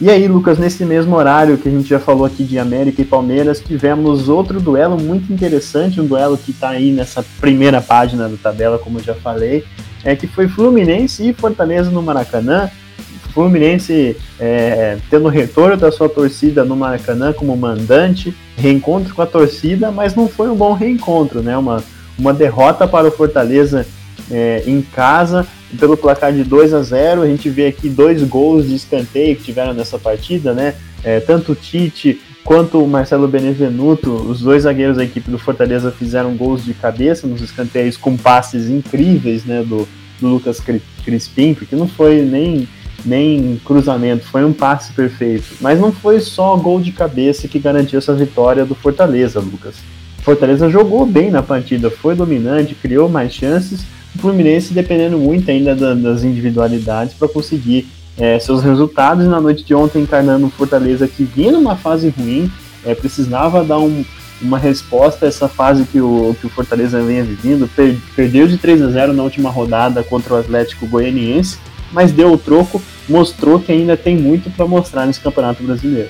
E 0.00 0.10
aí, 0.10 0.26
Lucas, 0.26 0.58
nesse 0.58 0.84
mesmo 0.84 1.14
horário 1.14 1.58
que 1.58 1.68
a 1.68 1.70
gente 1.70 1.88
já 1.88 2.00
falou 2.00 2.24
aqui 2.24 2.42
de 2.42 2.58
América 2.58 3.02
e 3.02 3.04
Palmeiras, 3.04 3.60
tivemos 3.60 4.28
outro 4.28 4.60
duelo 4.60 5.00
muito 5.00 5.32
interessante, 5.32 6.00
um 6.00 6.06
duelo 6.06 6.36
que 6.36 6.50
está 6.50 6.70
aí 6.70 6.90
nessa 6.90 7.24
primeira 7.40 7.80
página 7.80 8.28
da 8.28 8.36
tabela, 8.36 8.78
como 8.78 8.98
eu 8.98 9.04
já 9.04 9.14
falei, 9.14 9.64
é 10.02 10.16
que 10.16 10.26
foi 10.26 10.48
Fluminense 10.48 11.28
e 11.28 11.32
Fortaleza 11.32 11.90
no 11.90 12.02
Maracanã. 12.02 12.68
Fluminense 13.32 14.16
é, 14.38 14.98
tendo 15.10 15.28
retorno 15.28 15.76
da 15.76 15.90
sua 15.90 16.08
torcida 16.08 16.64
no 16.64 16.76
Maracanã 16.76 17.32
como 17.32 17.56
mandante, 17.56 18.34
reencontro 18.56 19.14
com 19.14 19.22
a 19.22 19.26
torcida, 19.26 19.90
mas 19.90 20.14
não 20.14 20.28
foi 20.28 20.48
um 20.48 20.54
bom 20.54 20.72
reencontro, 20.74 21.42
né? 21.42 21.56
Uma, 21.56 21.82
uma 22.18 22.32
derrota 22.32 22.86
para 22.86 23.08
o 23.08 23.10
Fortaleza 23.10 23.86
é, 24.30 24.62
em 24.66 24.82
casa, 24.82 25.46
pelo 25.78 25.96
placar 25.96 26.32
de 26.32 26.44
2 26.44 26.74
a 26.74 26.82
0 26.82 27.22
A 27.22 27.26
gente 27.26 27.48
vê 27.48 27.66
aqui 27.66 27.88
dois 27.88 28.22
gols 28.22 28.68
de 28.68 28.74
escanteio 28.74 29.36
que 29.36 29.44
tiveram 29.44 29.72
nessa 29.72 29.98
partida, 29.98 30.52
né? 30.52 30.74
É, 31.02 31.18
tanto 31.18 31.52
o 31.52 31.54
Tite 31.54 32.20
quanto 32.44 32.82
o 32.82 32.88
Marcelo 32.88 33.26
Benevenuto, 33.26 34.12
os 34.12 34.40
dois 34.40 34.64
zagueiros 34.64 34.96
da 34.96 35.04
equipe 35.04 35.30
do 35.30 35.38
Fortaleza 35.38 35.90
fizeram 35.90 36.36
gols 36.36 36.64
de 36.64 36.74
cabeça 36.74 37.26
nos 37.26 37.40
escanteios 37.40 37.96
com 37.96 38.16
passes 38.16 38.68
incríveis, 38.68 39.44
né? 39.44 39.64
Do, 39.66 39.88
do 40.20 40.28
Lucas 40.28 40.62
Crispim, 41.04 41.54
porque 41.54 41.74
não 41.74 41.88
foi 41.88 42.22
nem 42.22 42.68
nem 43.04 43.60
cruzamento, 43.64 44.24
foi 44.24 44.44
um 44.44 44.52
passe 44.52 44.92
perfeito. 44.92 45.56
Mas 45.60 45.80
não 45.80 45.92
foi 45.92 46.20
só 46.20 46.56
gol 46.56 46.80
de 46.80 46.92
cabeça 46.92 47.48
que 47.48 47.58
garantiu 47.58 47.98
essa 47.98 48.14
vitória 48.14 48.64
do 48.64 48.74
Fortaleza, 48.74 49.40
Lucas. 49.40 49.76
Fortaleza 50.22 50.70
jogou 50.70 51.04
bem 51.04 51.30
na 51.30 51.42
partida, 51.42 51.90
foi 51.90 52.14
dominante, 52.14 52.74
criou 52.74 53.08
mais 53.08 53.32
chances, 53.32 53.80
o 54.14 54.18
Fluminense 54.18 54.72
dependendo 54.72 55.18
muito 55.18 55.50
ainda 55.50 55.74
da, 55.74 55.94
das 55.94 56.22
individualidades 56.22 57.14
para 57.14 57.28
conseguir 57.28 57.88
é, 58.16 58.38
seus 58.38 58.62
resultados. 58.62 59.26
Na 59.26 59.40
noite 59.40 59.64
de 59.64 59.74
ontem, 59.74 60.02
encarnando 60.02 60.46
o 60.46 60.50
Fortaleza 60.50 61.08
que 61.08 61.24
vinha 61.24 61.52
numa 61.52 61.76
fase 61.76 62.08
ruim, 62.10 62.50
é, 62.84 62.94
precisava 62.94 63.64
dar 63.64 63.78
um, 63.78 64.04
uma 64.40 64.58
resposta 64.58 65.24
a 65.24 65.28
essa 65.28 65.48
fase 65.48 65.84
que 65.84 66.00
o, 66.00 66.36
que 66.40 66.46
o 66.46 66.50
Fortaleza 66.50 67.02
vinha 67.02 67.24
vivendo. 67.24 67.68
Per, 67.68 67.96
perdeu 68.14 68.46
de 68.46 68.58
3 68.58 68.82
a 68.82 68.88
0 68.88 69.12
na 69.12 69.22
última 69.22 69.50
rodada 69.50 70.02
contra 70.02 70.34
o 70.34 70.38
Atlético 70.38 70.86
Goianiense, 70.86 71.58
mas 71.92 72.12
deu 72.12 72.32
o 72.32 72.38
troco, 72.38 72.80
mostrou 73.08 73.60
que 73.60 73.70
ainda 73.70 73.96
tem 73.96 74.16
muito 74.16 74.50
para 74.50 74.66
mostrar 74.66 75.06
nesse 75.06 75.20
Campeonato 75.20 75.62
Brasileiro. 75.62 76.08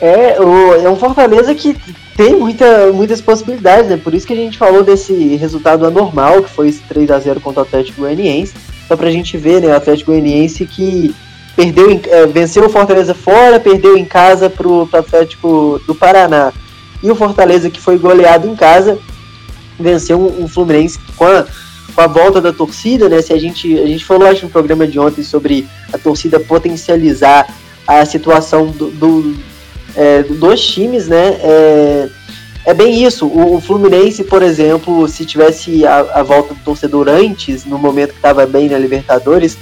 É, 0.00 0.40
o, 0.40 0.74
é 0.74 0.90
um 0.90 0.96
Fortaleza 0.96 1.54
que 1.54 1.76
tem 2.16 2.34
muita, 2.36 2.92
muitas 2.92 3.20
possibilidades, 3.20 3.88
né? 3.88 3.96
Por 3.96 4.12
isso 4.12 4.26
que 4.26 4.32
a 4.32 4.36
gente 4.36 4.58
falou 4.58 4.82
desse 4.82 5.36
resultado 5.36 5.86
anormal, 5.86 6.42
que 6.42 6.50
foi 6.50 6.68
esse 6.68 6.80
3 6.82 7.10
a 7.10 7.18
0 7.18 7.40
contra 7.40 7.60
o 7.60 7.64
Atlético 7.64 8.00
Goianiense. 8.00 8.54
Só 8.88 8.96
pra 8.96 9.10
gente 9.10 9.36
ver, 9.38 9.62
né? 9.62 9.68
O 9.68 9.76
Atlético 9.76 10.10
Goianiense 10.10 10.66
que 10.66 11.14
perdeu, 11.54 12.00
é, 12.10 12.26
venceu 12.26 12.66
o 12.66 12.68
Fortaleza 12.68 13.14
fora, 13.14 13.60
perdeu 13.60 13.96
em 13.96 14.04
casa 14.04 14.50
pro, 14.50 14.86
pro 14.86 14.98
Atlético 14.98 15.80
do 15.86 15.94
Paraná. 15.94 16.52
E 17.02 17.10
o 17.10 17.14
Fortaleza 17.14 17.70
que 17.70 17.80
foi 17.80 17.98
goleado 17.98 18.48
em 18.48 18.56
casa, 18.56 18.98
venceu 19.78 20.20
um, 20.20 20.44
um 20.44 20.48
Fluminense 20.48 20.98
com 21.16 21.26
a, 21.26 21.46
com 21.94 22.00
a 22.00 22.06
volta 22.06 22.40
da 22.40 22.52
torcida, 22.52 23.08
né? 23.08 23.20
Se 23.20 23.32
a 23.32 23.38
gente, 23.38 23.78
a 23.78 23.86
gente 23.86 24.04
falou, 24.04 24.26
acho, 24.28 24.44
no 24.44 24.50
programa 24.50 24.86
de 24.86 24.98
ontem 24.98 25.22
sobre 25.22 25.66
a 25.92 25.98
torcida 25.98 26.40
potencializar 26.40 27.46
a 27.86 28.04
situação 28.04 28.66
do, 28.66 28.90
do 28.90 29.36
é, 29.94 30.22
dos 30.22 30.60
times, 30.66 31.08
né? 31.08 31.38
É, 31.42 32.08
é 32.64 32.74
bem 32.74 33.04
isso. 33.04 33.26
O, 33.26 33.56
o, 33.56 33.60
Fluminense, 33.60 34.24
por 34.24 34.42
exemplo, 34.42 35.06
se 35.08 35.24
tivesse 35.24 35.86
a, 35.86 36.00
a 36.14 36.22
volta 36.22 36.54
do 36.54 36.60
torcedor 36.60 37.08
antes, 37.08 37.64
no 37.64 37.78
momento 37.78 38.10
que 38.10 38.18
estava 38.18 38.46
bem 38.46 38.68
na 38.68 38.78
Libertadores, 38.78 39.58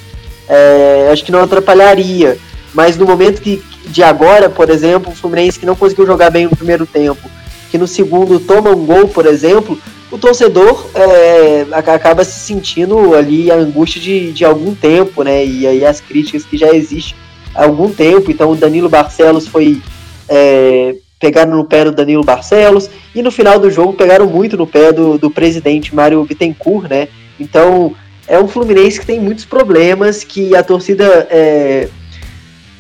é, 0.48 1.08
acho 1.12 1.24
que 1.24 1.32
não 1.32 1.40
atrapalharia. 1.40 2.38
Mas 2.72 2.96
no 2.96 3.06
momento 3.06 3.40
que, 3.40 3.62
de 3.86 4.02
agora, 4.02 4.48
por 4.48 4.70
exemplo, 4.70 5.12
o 5.12 5.16
Fluminense 5.16 5.58
que 5.58 5.66
não 5.66 5.74
conseguiu 5.74 6.06
jogar 6.06 6.30
bem 6.30 6.44
no 6.44 6.56
primeiro 6.56 6.86
tempo, 6.86 7.28
que 7.70 7.78
no 7.78 7.86
segundo 7.86 8.38
toma 8.38 8.70
um 8.70 8.84
gol, 8.84 9.08
por 9.08 9.26
exemplo, 9.26 9.78
o 10.10 10.18
torcedor 10.18 10.86
é, 10.94 11.66
acaba 11.72 12.24
se 12.24 12.40
sentindo 12.40 13.14
ali 13.14 13.50
a 13.50 13.54
angústia 13.54 14.00
de, 14.00 14.32
de 14.32 14.44
algum 14.44 14.74
tempo, 14.74 15.22
né? 15.22 15.44
E 15.44 15.66
aí 15.66 15.84
as 15.84 16.00
críticas 16.00 16.44
que 16.44 16.56
já 16.56 16.74
existem 16.74 17.16
há 17.54 17.64
algum 17.64 17.90
tempo. 17.90 18.30
Então 18.30 18.50
o 18.50 18.56
Danilo 18.56 18.88
Barcelos 18.88 19.46
foi 19.46 19.80
é, 20.28 20.96
pegaram 21.18 21.56
no 21.56 21.64
pé 21.64 21.84
do 21.84 21.92
Danilo 21.92 22.24
Barcelos 22.24 22.90
e 23.14 23.22
no 23.22 23.30
final 23.30 23.58
do 23.58 23.70
jogo 23.70 23.92
pegaram 23.92 24.26
muito 24.26 24.56
no 24.56 24.66
pé 24.66 24.92
do, 24.92 25.18
do 25.18 25.30
presidente 25.30 25.94
Mário 25.94 26.24
Bittencourt, 26.24 26.88
né? 26.88 27.08
Então 27.38 27.94
é 28.26 28.38
um 28.38 28.48
Fluminense 28.48 28.98
que 28.98 29.06
tem 29.06 29.20
muitos 29.20 29.44
problemas, 29.44 30.24
que 30.24 30.56
a 30.56 30.62
torcida 30.62 31.28
é, 31.30 31.88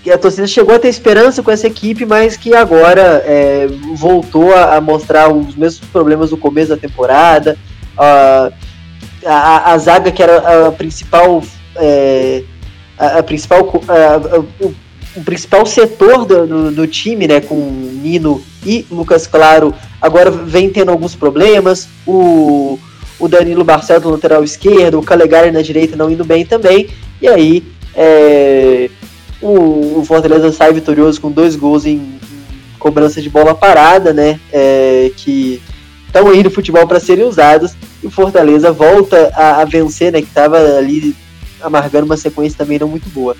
que 0.02 0.10
a 0.10 0.18
torcida 0.18 0.46
chegou 0.46 0.74
a 0.74 0.78
ter 0.78 0.88
esperança 0.88 1.42
com 1.42 1.50
essa 1.50 1.66
equipe, 1.66 2.06
mas 2.06 2.36
que 2.36 2.54
agora 2.54 3.22
é, 3.26 3.68
voltou 3.94 4.54
a, 4.54 4.76
a, 4.76 4.80
mostrar 4.80 5.32
os 5.32 5.54
mesmos 5.54 5.88
problemas 5.90 6.30
do 6.30 6.36
começo 6.36 6.70
da 6.70 6.76
temporada. 6.76 7.58
A, 7.96 8.50
a, 9.24 9.72
a 9.72 9.78
zaga 9.78 10.10
que 10.10 10.22
era 10.22 10.68
a 10.68 10.72
principal 10.72 11.42
é, 11.76 12.42
a, 12.98 13.22
principal 13.22 13.70
a, 13.88 14.70
o 15.16 15.24
principal 15.24 15.66
setor 15.66 16.24
do, 16.24 16.46
do, 16.46 16.70
do, 16.70 16.86
time, 16.86 17.26
né, 17.26 17.40
com 17.40 17.56
Nino 17.56 18.42
e 18.64 18.86
Lucas 18.90 19.26
Claro, 19.26 19.74
agora 20.00 20.30
vem 20.30 20.70
tendo 20.70 20.90
alguns 20.90 21.14
problemas. 21.14 21.88
O, 22.06 22.78
o 23.18 23.28
Danilo 23.28 23.64
Barcelos 23.64 24.04
no 24.04 24.10
lateral 24.10 24.42
esquerdo, 24.42 24.98
o 24.98 25.02
Calegari 25.02 25.50
na 25.50 25.62
direita 25.62 25.96
não 25.96 26.10
indo 26.10 26.24
bem 26.24 26.46
também. 26.46 26.88
E 27.20 27.28
aí 27.28 27.64
é, 27.94 28.88
o, 29.40 30.00
o, 30.00 30.04
Fortaleza 30.04 30.52
sai 30.52 30.72
vitorioso 30.72 31.20
com 31.20 31.30
dois 31.30 31.56
gols 31.56 31.86
em, 31.86 31.96
em 31.96 32.20
cobrança 32.78 33.20
de 33.20 33.30
bola 33.30 33.54
parada, 33.54 34.12
né? 34.12 34.38
É, 34.52 35.10
que 35.16 35.62
estão 36.06 36.28
aí 36.28 36.42
no 36.42 36.50
futebol 36.50 36.86
para 36.86 37.00
serem 37.00 37.24
usados. 37.24 37.74
E 38.02 38.06
o 38.06 38.10
Fortaleza 38.10 38.72
volta 38.72 39.30
a, 39.34 39.62
a 39.62 39.64
vencer, 39.64 40.12
né? 40.12 40.20
Que 40.20 40.28
estava 40.28 40.58
ali 40.76 41.14
amargando 41.60 42.06
uma 42.06 42.16
sequência 42.16 42.58
também 42.58 42.78
não 42.78 42.88
muito 42.88 43.08
boa. 43.10 43.36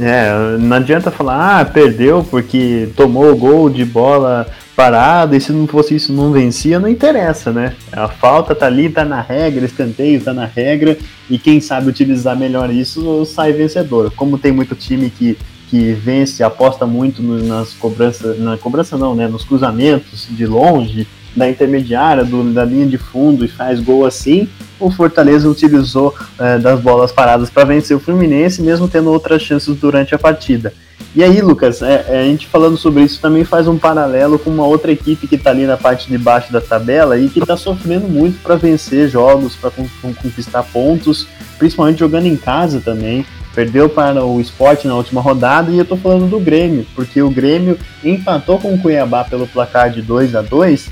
É, 0.00 0.56
não 0.58 0.76
adianta 0.76 1.10
falar, 1.10 1.60
ah, 1.60 1.64
perdeu 1.64 2.22
porque 2.22 2.88
tomou 2.96 3.32
o 3.32 3.36
gol 3.36 3.68
de 3.68 3.84
bola 3.84 4.46
parada 4.76 5.36
e 5.36 5.40
se 5.40 5.50
não 5.50 5.66
fosse 5.66 5.96
isso 5.96 6.12
não 6.12 6.30
vencia, 6.30 6.78
não 6.78 6.88
interessa, 6.88 7.52
né? 7.52 7.74
A 7.90 8.06
falta 8.06 8.54
tá 8.54 8.66
ali, 8.66 8.88
tá 8.88 9.04
na 9.04 9.20
regra, 9.20 9.64
escanteio 9.64 10.20
tá 10.20 10.32
na 10.32 10.44
regra 10.44 10.96
e 11.28 11.36
quem 11.36 11.60
sabe 11.60 11.88
utilizar 11.88 12.38
melhor 12.38 12.70
isso 12.70 13.24
sai 13.24 13.52
vencedor. 13.52 14.12
Como 14.14 14.38
tem 14.38 14.52
muito 14.52 14.76
time 14.76 15.10
que, 15.10 15.36
que 15.68 15.92
vence, 15.94 16.44
aposta 16.44 16.86
muito 16.86 17.20
nas 17.20 17.72
cobranças, 17.74 18.38
na 18.38 18.56
cobrança 18.56 18.96
não, 18.96 19.16
né? 19.16 19.26
Nos 19.26 19.42
cruzamentos 19.42 20.28
de 20.30 20.46
longe, 20.46 21.08
da 21.36 21.48
intermediária, 21.48 22.24
do, 22.24 22.52
da 22.52 22.64
linha 22.64 22.86
de 22.86 22.98
fundo 22.98 23.44
e 23.44 23.48
faz 23.48 23.80
gol 23.80 24.04
assim, 24.04 24.48
o 24.80 24.90
Fortaleza 24.90 25.48
utilizou 25.48 26.14
é, 26.38 26.58
das 26.58 26.80
bolas 26.80 27.12
paradas 27.12 27.50
para 27.50 27.64
vencer 27.64 27.96
o 27.96 28.00
Fluminense, 28.00 28.62
mesmo 28.62 28.88
tendo 28.88 29.10
outras 29.10 29.42
chances 29.42 29.74
durante 29.76 30.14
a 30.14 30.18
partida. 30.18 30.72
E 31.14 31.24
aí, 31.24 31.40
Lucas, 31.40 31.82
é, 31.82 32.04
é, 32.08 32.20
a 32.20 32.24
gente 32.24 32.46
falando 32.46 32.76
sobre 32.76 33.02
isso 33.02 33.20
também 33.20 33.42
faz 33.42 33.66
um 33.66 33.78
paralelo 33.78 34.38
com 34.38 34.50
uma 34.50 34.66
outra 34.66 34.92
equipe 34.92 35.26
que 35.26 35.36
está 35.36 35.50
ali 35.50 35.66
na 35.66 35.76
parte 35.76 36.08
de 36.08 36.18
baixo 36.18 36.52
da 36.52 36.60
tabela 36.60 37.18
e 37.18 37.28
que 37.28 37.40
está 37.40 37.56
sofrendo 37.56 38.06
muito 38.06 38.40
para 38.42 38.56
vencer 38.56 39.08
jogos, 39.08 39.56
para 39.56 39.70
conquistar 39.70 40.62
pontos, 40.64 41.26
principalmente 41.58 42.00
jogando 42.00 42.26
em 42.26 42.36
casa 42.36 42.80
também. 42.80 43.24
Perdeu 43.54 43.88
para 43.88 44.24
o 44.24 44.40
esporte 44.40 44.86
na 44.86 44.94
última 44.94 45.20
rodada 45.20 45.72
e 45.72 45.78
eu 45.78 45.82
estou 45.82 45.98
falando 45.98 46.28
do 46.28 46.38
Grêmio, 46.38 46.86
porque 46.94 47.20
o 47.20 47.30
Grêmio 47.30 47.76
empatou 48.04 48.58
com 48.60 48.74
o 48.74 48.78
Cuiabá 48.78 49.24
pelo 49.24 49.48
placar 49.48 49.90
de 49.90 50.00
2 50.00 50.36
a 50.36 50.42
2 50.42 50.88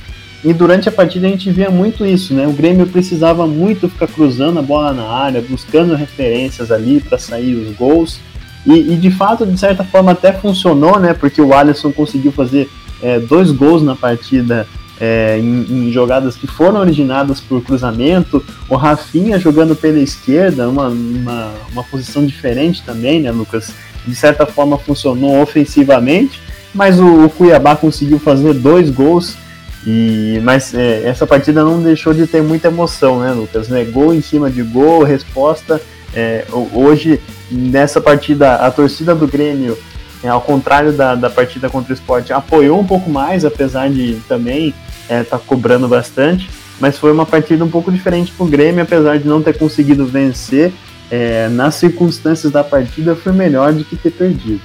e 0.47 0.53
durante 0.53 0.89
a 0.89 0.93
partida 0.93 1.27
a 1.27 1.31
gente 1.31 1.51
via 1.51 1.69
muito 1.71 2.07
isso, 2.07 2.33
né? 2.33 2.47
O 2.47 2.53
Grêmio 2.53 2.87
precisava 2.87 3.49
muito 3.49 3.89
ficar 3.89 4.07
cruzando 4.07 4.61
a 4.61 4.63
bola 4.63 4.93
na 4.93 5.03
área, 5.03 5.41
buscando 5.43 5.97
referências 5.97 6.71
ali 6.71 7.01
para 7.01 7.19
sair 7.19 7.57
os 7.57 7.75
gols. 7.77 8.21
E, 8.65 8.93
e, 8.93 8.97
de 8.97 9.11
fato, 9.11 9.45
de 9.45 9.59
certa 9.59 9.83
forma, 9.83 10.13
até 10.13 10.33
funcionou, 10.33 11.01
né? 11.01 11.13
Porque 11.13 11.43
o 11.43 11.53
Alisson 11.53 11.91
conseguiu 11.91 12.31
fazer 12.31 12.71
é, 13.03 13.19
dois 13.19 13.51
gols 13.51 13.83
na 13.83 13.97
partida 13.97 14.69
é, 15.01 15.37
em, 15.37 15.89
em, 15.89 15.91
jogadas 15.91 16.37
que 16.37 16.47
foram 16.47 16.79
originadas 16.79 17.41
por 17.41 17.61
cruzamento. 17.61 18.41
O 18.69 18.77
Rafinha 18.77 19.41
jogando 19.41 19.75
pela 19.75 19.99
esquerda, 19.99 20.69
uma, 20.69 20.87
uma, 20.87 21.55
uma 21.73 21.83
posição 21.83 22.25
diferente 22.25 22.85
também, 22.87 23.21
né, 23.21 23.33
Lucas? 23.33 23.75
De 24.07 24.15
certa 24.15 24.47
forma 24.47 24.79
funcionou 24.79 25.43
ofensivamente, 25.43 26.41
mas 26.73 27.01
o, 27.01 27.25
o 27.25 27.31
Cuiabá 27.31 27.75
conseguiu 27.75 28.21
fazer 28.21 28.55
dois 28.55 28.91
gols 28.91 29.37
e, 29.87 30.41
mas 30.43 30.75
é, 30.75 31.07
essa 31.07 31.25
partida 31.27 31.63
não 31.63 31.81
deixou 31.81 32.13
de 32.13 32.27
ter 32.27 32.43
muita 32.43 32.67
emoção, 32.67 33.21
né, 33.21 33.31
Lucas? 33.31 33.69
Né? 33.69 33.85
Gol 33.85 34.13
em 34.13 34.21
cima 34.21 34.51
de 34.51 34.63
gol, 34.63 35.05
resposta. 35.05 35.81
É, 36.13 36.45
hoje, 36.73 37.21
nessa 37.49 38.01
partida, 38.01 38.57
a 38.57 38.71
torcida 38.71 39.15
do 39.15 39.29
Grêmio, 39.29 39.79
é, 40.25 40.29
ao 40.29 40.41
contrário 40.41 40.93
da, 40.93 41.15
da 41.15 41.31
partida 41.31 41.71
contra 41.71 41.93
o 41.93 41.95
esporte, 41.95 42.33
apoiou 42.33 42.81
um 42.81 42.87
pouco 42.87 43.09
mais, 43.09 43.45
apesar 43.45 43.89
de 43.89 44.19
também 44.29 44.75
estar 45.03 45.15
é, 45.15 45.23
tá 45.23 45.39
cobrando 45.39 45.87
bastante. 45.87 46.51
Mas 46.81 46.99
foi 46.99 47.13
uma 47.13 47.25
partida 47.25 47.65
um 47.65 47.71
pouco 47.71 47.93
diferente 47.93 48.33
para 48.33 48.45
o 48.45 48.49
Grêmio, 48.49 48.83
apesar 48.83 49.19
de 49.19 49.29
não 49.29 49.41
ter 49.41 49.57
conseguido 49.57 50.05
vencer. 50.05 50.73
É, 51.09 51.49
nas 51.49 51.77
circunstâncias 51.77 52.51
da 52.51 52.65
partida, 52.65 53.15
foi 53.15 53.31
melhor 53.31 53.73
do 53.73 53.85
que 53.85 53.95
ter 53.95 54.11
perdido. 54.11 54.61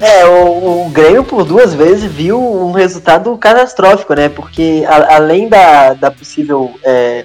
É, 0.00 0.24
o, 0.26 0.86
o 0.86 0.90
Grêmio 0.90 1.24
por 1.24 1.44
duas 1.44 1.74
vezes 1.74 2.04
viu 2.04 2.40
um 2.40 2.70
resultado 2.70 3.36
catastrófico, 3.36 4.14
né? 4.14 4.28
Porque 4.28 4.84
a, 4.86 5.16
além 5.16 5.48
da, 5.48 5.94
da 5.94 6.10
possível. 6.10 6.72
É, 6.84 7.24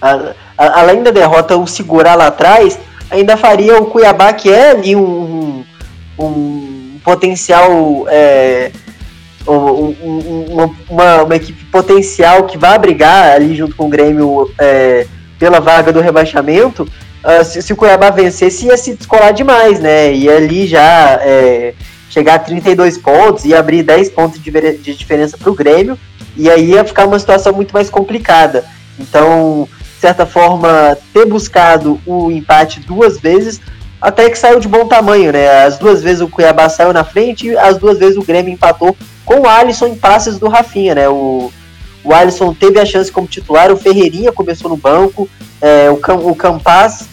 a, 0.00 0.32
a, 0.58 0.80
além 0.80 1.02
da 1.02 1.12
derrota, 1.12 1.56
o 1.56 1.66
segurar 1.66 2.16
lá 2.16 2.26
atrás, 2.26 2.78
ainda 3.08 3.36
faria 3.36 3.80
o 3.80 3.86
Cuiabá, 3.86 4.32
que 4.32 4.50
é 4.50 4.70
ali 4.70 4.96
um, 4.96 5.64
um, 6.18 6.24
um 6.24 7.00
potencial. 7.04 8.06
É, 8.08 8.72
um, 9.46 9.94
uma, 10.88 11.22
uma, 11.24 11.36
equipe 11.36 11.64
potencial 11.64 12.44
que 12.44 12.56
vai 12.56 12.78
brigar 12.78 13.32
ali 13.32 13.56
junto 13.56 13.74
com 13.74 13.86
o 13.86 13.88
Grêmio 13.88 14.48
é, 14.58 15.06
pela 15.38 15.60
vaga 15.60 15.92
do 15.92 16.00
rebaixamento. 16.00 16.86
Uh, 17.24 17.44
se, 17.44 17.62
se, 17.62 17.72
o 17.72 17.76
Cuiabá 17.76 18.10
vencesse, 18.10 18.66
ia 18.66 18.76
se 18.76 18.94
descolar 18.94 19.32
demais, 19.32 19.78
né? 19.78 20.12
E 20.12 20.28
ali 20.28 20.66
já 20.66 21.20
é, 21.22 21.72
chegar 22.12 22.34
a 22.34 22.38
32 22.38 22.98
pontos 22.98 23.46
e 23.46 23.54
abrir 23.54 23.82
10 23.82 24.10
pontos 24.10 24.38
de, 24.38 24.50
de 24.50 24.94
diferença 24.94 25.38
para 25.38 25.50
o 25.50 25.54
Grêmio, 25.54 25.98
e 26.36 26.50
aí 26.50 26.72
ia 26.72 26.84
ficar 26.84 27.06
uma 27.06 27.18
situação 27.18 27.54
muito 27.54 27.72
mais 27.72 27.88
complicada. 27.88 28.66
Então, 28.98 29.66
de 29.80 30.00
certa 30.00 30.26
forma, 30.26 30.96
ter 31.14 31.24
buscado 31.24 31.98
o 32.04 32.30
empate 32.30 32.80
duas 32.80 33.18
vezes, 33.18 33.62
até 33.98 34.28
que 34.28 34.38
saiu 34.38 34.60
de 34.60 34.68
bom 34.68 34.86
tamanho, 34.86 35.32
né? 35.32 35.64
As 35.64 35.78
duas 35.78 36.02
vezes 36.02 36.20
o 36.20 36.28
Cuiabá 36.28 36.68
saiu 36.68 36.92
na 36.92 37.02
frente 37.02 37.46
e 37.46 37.56
as 37.56 37.78
duas 37.78 37.98
vezes 37.98 38.18
o 38.18 38.24
Grêmio 38.24 38.52
empatou 38.52 38.94
com 39.24 39.40
o 39.40 39.48
Alisson 39.48 39.86
em 39.86 39.94
passes 39.94 40.38
do 40.38 40.48
Rafinha, 40.48 40.94
né? 40.94 41.08
O, 41.08 41.50
o 42.04 42.12
Alisson 42.12 42.52
teve 42.52 42.78
a 42.78 42.84
chance 42.84 43.10
como 43.10 43.26
titular, 43.26 43.72
o 43.72 43.76
Ferreirinha 43.76 44.32
começou 44.32 44.68
no 44.68 44.76
banco, 44.76 45.26
é, 45.62 45.88
o, 45.88 45.96
Cam, 45.96 46.16
o 46.16 46.34
Campas 46.34 47.08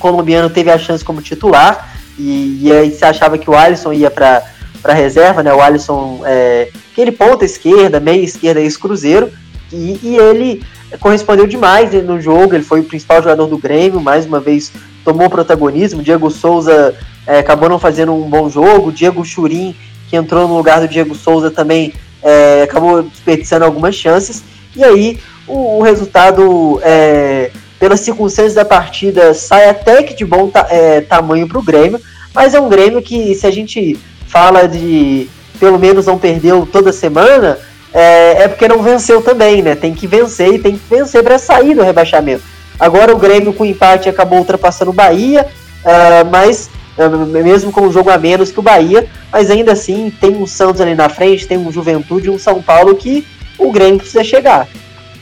colombiano 0.00 0.50
teve 0.50 0.70
a 0.70 0.78
chance 0.78 1.04
como 1.04 1.22
titular, 1.22 1.95
e, 2.18 2.60
e 2.62 2.72
aí 2.72 2.90
se 2.90 3.04
achava 3.04 3.38
que 3.38 3.48
o 3.48 3.54
Alisson 3.54 3.92
ia 3.92 4.10
para 4.10 4.42
para 4.82 4.94
reserva, 4.94 5.42
né? 5.42 5.52
O 5.52 5.60
Alisson, 5.60 6.20
é, 6.24 6.68
aquele 6.92 7.10
ponta 7.10 7.44
esquerda, 7.44 7.98
meia 7.98 8.22
esquerda, 8.22 8.60
ex-cruzeiro, 8.60 9.32
e, 9.72 9.98
e, 10.00 10.16
ele 10.16 10.62
correspondeu 11.00 11.46
demais 11.46 11.92
no 12.04 12.20
jogo. 12.20 12.54
Ele 12.54 12.62
foi 12.62 12.80
o 12.80 12.84
principal 12.84 13.20
jogador 13.20 13.46
do 13.46 13.58
Grêmio, 13.58 14.00
mais 14.00 14.26
uma 14.26 14.38
vez 14.38 14.72
tomou 15.04 15.28
protagonismo. 15.28 16.02
Diego 16.02 16.30
Souza 16.30 16.94
é, 17.26 17.40
acabou 17.40 17.68
não 17.68 17.80
fazendo 17.80 18.12
um 18.14 18.30
bom 18.30 18.48
jogo. 18.48 18.92
Diego 18.92 19.24
Churin, 19.24 19.74
que 20.08 20.16
entrou 20.16 20.46
no 20.46 20.56
lugar 20.56 20.80
do 20.80 20.86
Diego 20.86 21.16
Souza, 21.16 21.50
também 21.50 21.92
é, 22.22 22.62
acabou 22.62 23.02
desperdiçando 23.02 23.64
algumas 23.64 23.96
chances. 23.96 24.44
E 24.76 24.84
aí 24.84 25.18
o, 25.48 25.78
o 25.78 25.82
resultado 25.82 26.80
é, 26.84 27.50
pelas 27.86 28.00
circunstâncias 28.00 28.54
da 28.54 28.64
partida, 28.64 29.32
sai 29.32 29.68
até 29.68 30.02
que 30.02 30.12
de 30.12 30.24
bom 30.24 30.48
ta 30.48 30.66
é, 30.68 31.02
tamanho 31.02 31.46
para 31.46 31.58
o 31.58 31.62
Grêmio, 31.62 32.00
mas 32.34 32.52
é 32.52 32.60
um 32.60 32.68
Grêmio 32.68 33.00
que, 33.00 33.32
se 33.36 33.46
a 33.46 33.50
gente 33.52 33.96
fala 34.26 34.66
de 34.66 35.28
pelo 35.60 35.78
menos 35.78 36.06
não 36.06 36.18
perdeu 36.18 36.66
toda 36.66 36.92
semana, 36.92 37.56
é, 37.94 38.42
é 38.42 38.48
porque 38.48 38.66
não 38.66 38.82
venceu 38.82 39.22
também, 39.22 39.62
né? 39.62 39.76
Tem 39.76 39.94
que 39.94 40.04
vencer 40.04 40.52
e 40.52 40.58
tem 40.58 40.72
que 40.72 40.82
vencer 40.90 41.22
para 41.22 41.38
sair 41.38 41.76
do 41.76 41.82
rebaixamento. 41.84 42.42
Agora 42.78 43.14
o 43.14 43.18
Grêmio 43.18 43.52
com 43.52 43.64
empate 43.64 44.08
acabou 44.08 44.40
ultrapassando 44.40 44.90
o 44.90 44.94
Bahia, 44.94 45.46
uh, 45.84 46.28
mas 46.28 46.68
uh, 46.98 47.24
mesmo 47.24 47.70
com 47.70 47.82
um 47.82 47.92
jogo 47.92 48.10
a 48.10 48.18
menos 48.18 48.50
que 48.50 48.58
o 48.58 48.62
Bahia, 48.62 49.06
mas 49.32 49.48
ainda 49.48 49.72
assim 49.72 50.12
tem 50.20 50.34
um 50.34 50.44
Santos 50.46 50.80
ali 50.80 50.96
na 50.96 51.08
frente, 51.08 51.46
tem 51.46 51.56
um 51.56 51.70
Juventude 51.70 52.30
um 52.30 52.38
São 52.38 52.60
Paulo 52.60 52.96
que 52.96 53.24
o 53.56 53.70
Grêmio 53.70 53.98
precisa 53.98 54.24
chegar. 54.24 54.66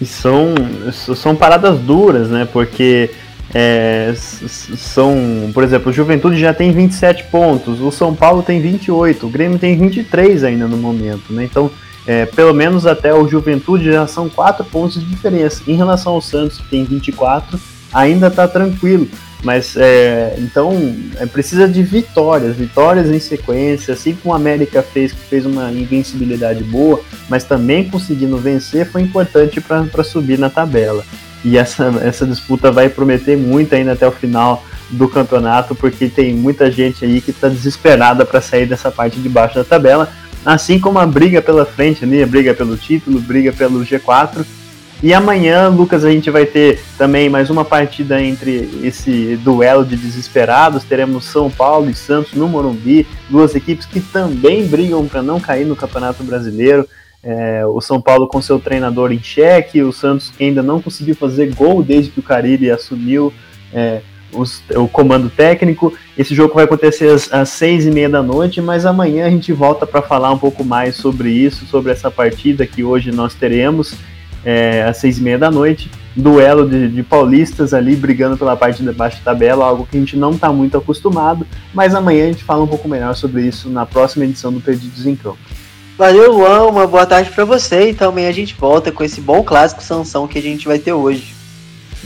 E 0.00 0.06
são, 0.06 0.54
são 0.92 1.36
paradas 1.36 1.78
duras, 1.78 2.28
né? 2.28 2.46
Porque 2.50 3.10
é, 3.54 4.12
são, 4.16 5.50
por 5.54 5.62
exemplo, 5.62 5.90
o 5.90 5.92
Juventude 5.92 6.38
já 6.38 6.52
tem 6.52 6.72
27 6.72 7.24
pontos, 7.24 7.80
o 7.80 7.90
São 7.92 8.14
Paulo 8.14 8.42
tem 8.42 8.60
28, 8.60 9.26
o 9.26 9.30
Grêmio 9.30 9.58
tem 9.58 9.78
23 9.78 10.42
ainda 10.42 10.66
no 10.66 10.76
momento, 10.76 11.32
né? 11.32 11.44
Então, 11.44 11.70
é, 12.06 12.26
pelo 12.26 12.52
menos 12.52 12.84
até 12.84 13.14
o 13.14 13.28
Juventude 13.28 13.84
já 13.84 14.06
são 14.06 14.28
4 14.28 14.64
pontos 14.64 15.00
de 15.00 15.06
diferença. 15.06 15.62
Em 15.66 15.76
relação 15.76 16.14
ao 16.14 16.20
Santos, 16.20 16.58
que 16.58 16.68
tem 16.68 16.84
24, 16.84 17.58
ainda 17.92 18.26
está 18.26 18.48
tranquilo. 18.48 19.08
Mas 19.44 19.76
é, 19.76 20.34
então 20.38 20.72
é, 21.20 21.26
precisa 21.26 21.68
de 21.68 21.82
vitórias, 21.82 22.56
vitórias 22.56 23.10
em 23.10 23.20
sequência, 23.20 23.92
assim 23.92 24.14
como 24.14 24.32
o 24.32 24.36
América 24.36 24.82
fez, 24.82 25.12
que 25.12 25.20
fez 25.20 25.44
uma 25.44 25.70
invencibilidade 25.70 26.64
boa, 26.64 27.00
mas 27.28 27.44
também 27.44 27.88
conseguindo 27.88 28.38
vencer 28.38 28.86
foi 28.86 29.02
importante 29.02 29.60
para 29.60 30.02
subir 30.02 30.38
na 30.38 30.48
tabela. 30.48 31.04
E 31.44 31.58
essa, 31.58 31.92
essa 32.02 32.26
disputa 32.26 32.72
vai 32.72 32.88
prometer 32.88 33.36
muito 33.36 33.74
ainda 33.74 33.92
até 33.92 34.08
o 34.08 34.12
final 34.12 34.64
do 34.88 35.08
campeonato, 35.08 35.74
porque 35.74 36.08
tem 36.08 36.34
muita 36.34 36.70
gente 36.70 37.04
aí 37.04 37.20
que 37.20 37.30
está 37.30 37.48
desesperada 37.48 38.24
para 38.24 38.40
sair 38.40 38.64
dessa 38.64 38.90
parte 38.90 39.20
de 39.20 39.28
baixo 39.28 39.56
da 39.56 39.64
tabela, 39.64 40.10
assim 40.44 40.78
como 40.78 40.98
a 40.98 41.06
briga 41.06 41.42
pela 41.42 41.66
frente 41.66 42.02
ali, 42.02 42.22
a 42.22 42.26
briga 42.26 42.54
pelo 42.54 42.78
título, 42.78 43.20
briga 43.20 43.52
pelo 43.52 43.84
G4, 43.84 44.44
E 45.02 45.12
amanhã, 45.12 45.68
Lucas, 45.68 46.04
a 46.04 46.10
gente 46.10 46.30
vai 46.30 46.46
ter 46.46 46.80
também 46.96 47.28
mais 47.28 47.50
uma 47.50 47.64
partida 47.64 48.22
entre 48.22 48.70
esse 48.82 49.36
duelo 49.36 49.84
de 49.84 49.96
desesperados. 49.96 50.84
Teremos 50.84 51.26
São 51.26 51.50
Paulo 51.50 51.90
e 51.90 51.94
Santos 51.94 52.32
no 52.32 52.48
Morumbi, 52.48 53.06
duas 53.28 53.54
equipes 53.54 53.84
que 53.84 54.00
também 54.00 54.66
brigam 54.66 55.06
para 55.06 55.22
não 55.22 55.38
cair 55.38 55.66
no 55.66 55.76
Campeonato 55.76 56.24
Brasileiro. 56.24 56.88
É, 57.22 57.66
o 57.66 57.80
São 57.80 58.00
Paulo 58.00 58.26
com 58.26 58.40
seu 58.40 58.58
treinador 58.58 59.12
em 59.12 59.22
xeque, 59.22 59.82
o 59.82 59.92
Santos 59.92 60.30
que 60.30 60.44
ainda 60.44 60.62
não 60.62 60.80
conseguiu 60.80 61.16
fazer 61.16 61.54
gol 61.54 61.82
desde 61.82 62.10
que 62.10 62.20
o 62.20 62.22
Carilli 62.22 62.70
assumiu 62.70 63.32
é, 63.72 64.00
os, 64.32 64.62
o 64.74 64.88
comando 64.88 65.28
técnico. 65.28 65.92
Esse 66.16 66.34
jogo 66.34 66.54
vai 66.54 66.64
acontecer 66.64 67.08
às, 67.08 67.32
às 67.32 67.50
seis 67.50 67.86
e 67.86 67.90
meia 67.90 68.08
da 68.08 68.22
noite, 68.22 68.60
mas 68.60 68.86
amanhã 68.86 69.26
a 69.26 69.30
gente 69.30 69.52
volta 69.52 69.86
para 69.86 70.02
falar 70.02 70.32
um 70.32 70.38
pouco 70.38 70.64
mais 70.64 70.96
sobre 70.96 71.30
isso, 71.30 71.66
sobre 71.66 71.92
essa 71.92 72.10
partida 72.10 72.66
que 72.66 72.84
hoje 72.84 73.10
nós 73.10 73.34
teremos 73.34 73.94
é, 74.44 74.82
às 74.82 74.98
seis 74.98 75.18
e 75.18 75.22
meia 75.22 75.38
da 75.38 75.50
noite. 75.50 75.90
Duelo 76.16 76.68
de, 76.68 76.88
de, 76.88 77.02
paulistas 77.02 77.74
ali 77.74 77.96
brigando 77.96 78.36
pela 78.36 78.56
parte 78.56 78.82
de 78.82 78.92
baixo 78.92 79.18
da 79.18 79.32
tabela, 79.32 79.64
algo 79.64 79.86
que 79.90 79.96
a 79.96 80.00
gente 80.00 80.16
não 80.16 80.30
está 80.30 80.52
muito 80.52 80.76
acostumado, 80.76 81.44
mas 81.72 81.94
amanhã 81.94 82.24
a 82.24 82.28
gente 82.28 82.44
fala 82.44 82.62
um 82.62 82.68
pouco 82.68 82.88
melhor 82.88 83.16
sobre 83.16 83.42
isso 83.42 83.68
na 83.68 83.84
próxima 83.84 84.24
edição 84.24 84.52
do 84.52 84.60
Perdidos 84.60 85.06
em 85.06 85.16
Campo. 85.16 85.38
Valeu, 85.98 86.32
Luan, 86.32 86.64
uma 86.64 86.86
boa 86.86 87.06
tarde 87.06 87.30
para 87.30 87.44
você 87.44 87.90
e 87.90 87.94
também 87.94 88.26
a 88.26 88.32
gente 88.32 88.54
volta 88.54 88.92
com 88.92 89.02
esse 89.02 89.20
bom 89.20 89.42
clássico 89.42 89.82
Sansão 89.82 90.26
que 90.26 90.38
a 90.38 90.42
gente 90.42 90.66
vai 90.66 90.78
ter 90.78 90.92
hoje. 90.92 91.33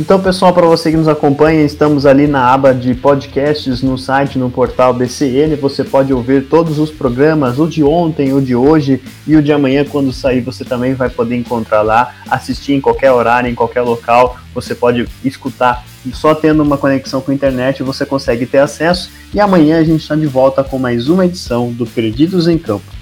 Então, 0.00 0.20
pessoal, 0.20 0.52
para 0.52 0.64
você 0.64 0.92
que 0.92 0.96
nos 0.96 1.08
acompanha, 1.08 1.64
estamos 1.64 2.06
ali 2.06 2.28
na 2.28 2.52
aba 2.52 2.72
de 2.72 2.94
podcasts 2.94 3.82
no 3.82 3.98
site, 3.98 4.38
no 4.38 4.48
portal 4.48 4.94
BCN. 4.94 5.56
Você 5.56 5.82
pode 5.82 6.12
ouvir 6.12 6.46
todos 6.46 6.78
os 6.78 6.88
programas, 6.88 7.58
o 7.58 7.66
de 7.66 7.82
ontem, 7.82 8.32
o 8.32 8.40
de 8.40 8.54
hoje 8.54 9.02
e 9.26 9.34
o 9.34 9.42
de 9.42 9.52
amanhã, 9.52 9.84
quando 9.84 10.12
sair, 10.12 10.40
você 10.40 10.64
também 10.64 10.94
vai 10.94 11.11
poder 11.11 11.34
encontrar 11.34 11.82
lá, 11.82 12.14
assistir 12.30 12.74
em 12.74 12.80
qualquer 12.80 13.11
horário, 13.11 13.50
em 13.50 13.56
qualquer 13.56 13.82
local. 13.82 14.37
Você 14.54 14.72
pode 14.72 15.08
escutar 15.24 15.84
só 16.12 16.32
tendo 16.32 16.62
uma 16.62 16.78
conexão 16.78 17.20
com 17.20 17.32
a 17.32 17.34
internet 17.34 17.82
você 17.82 18.06
consegue 18.06 18.46
ter 18.46 18.58
acesso. 18.58 19.11
E 19.34 19.40
amanhã 19.40 19.80
a 19.80 19.84
gente 19.84 20.02
está 20.02 20.14
de 20.14 20.26
volta 20.26 20.62
com 20.62 20.78
mais 20.78 21.08
uma 21.08 21.26
edição 21.26 21.72
do 21.72 21.84
Perdidos 21.84 22.46
em 22.46 22.56
Campo. 22.56 22.97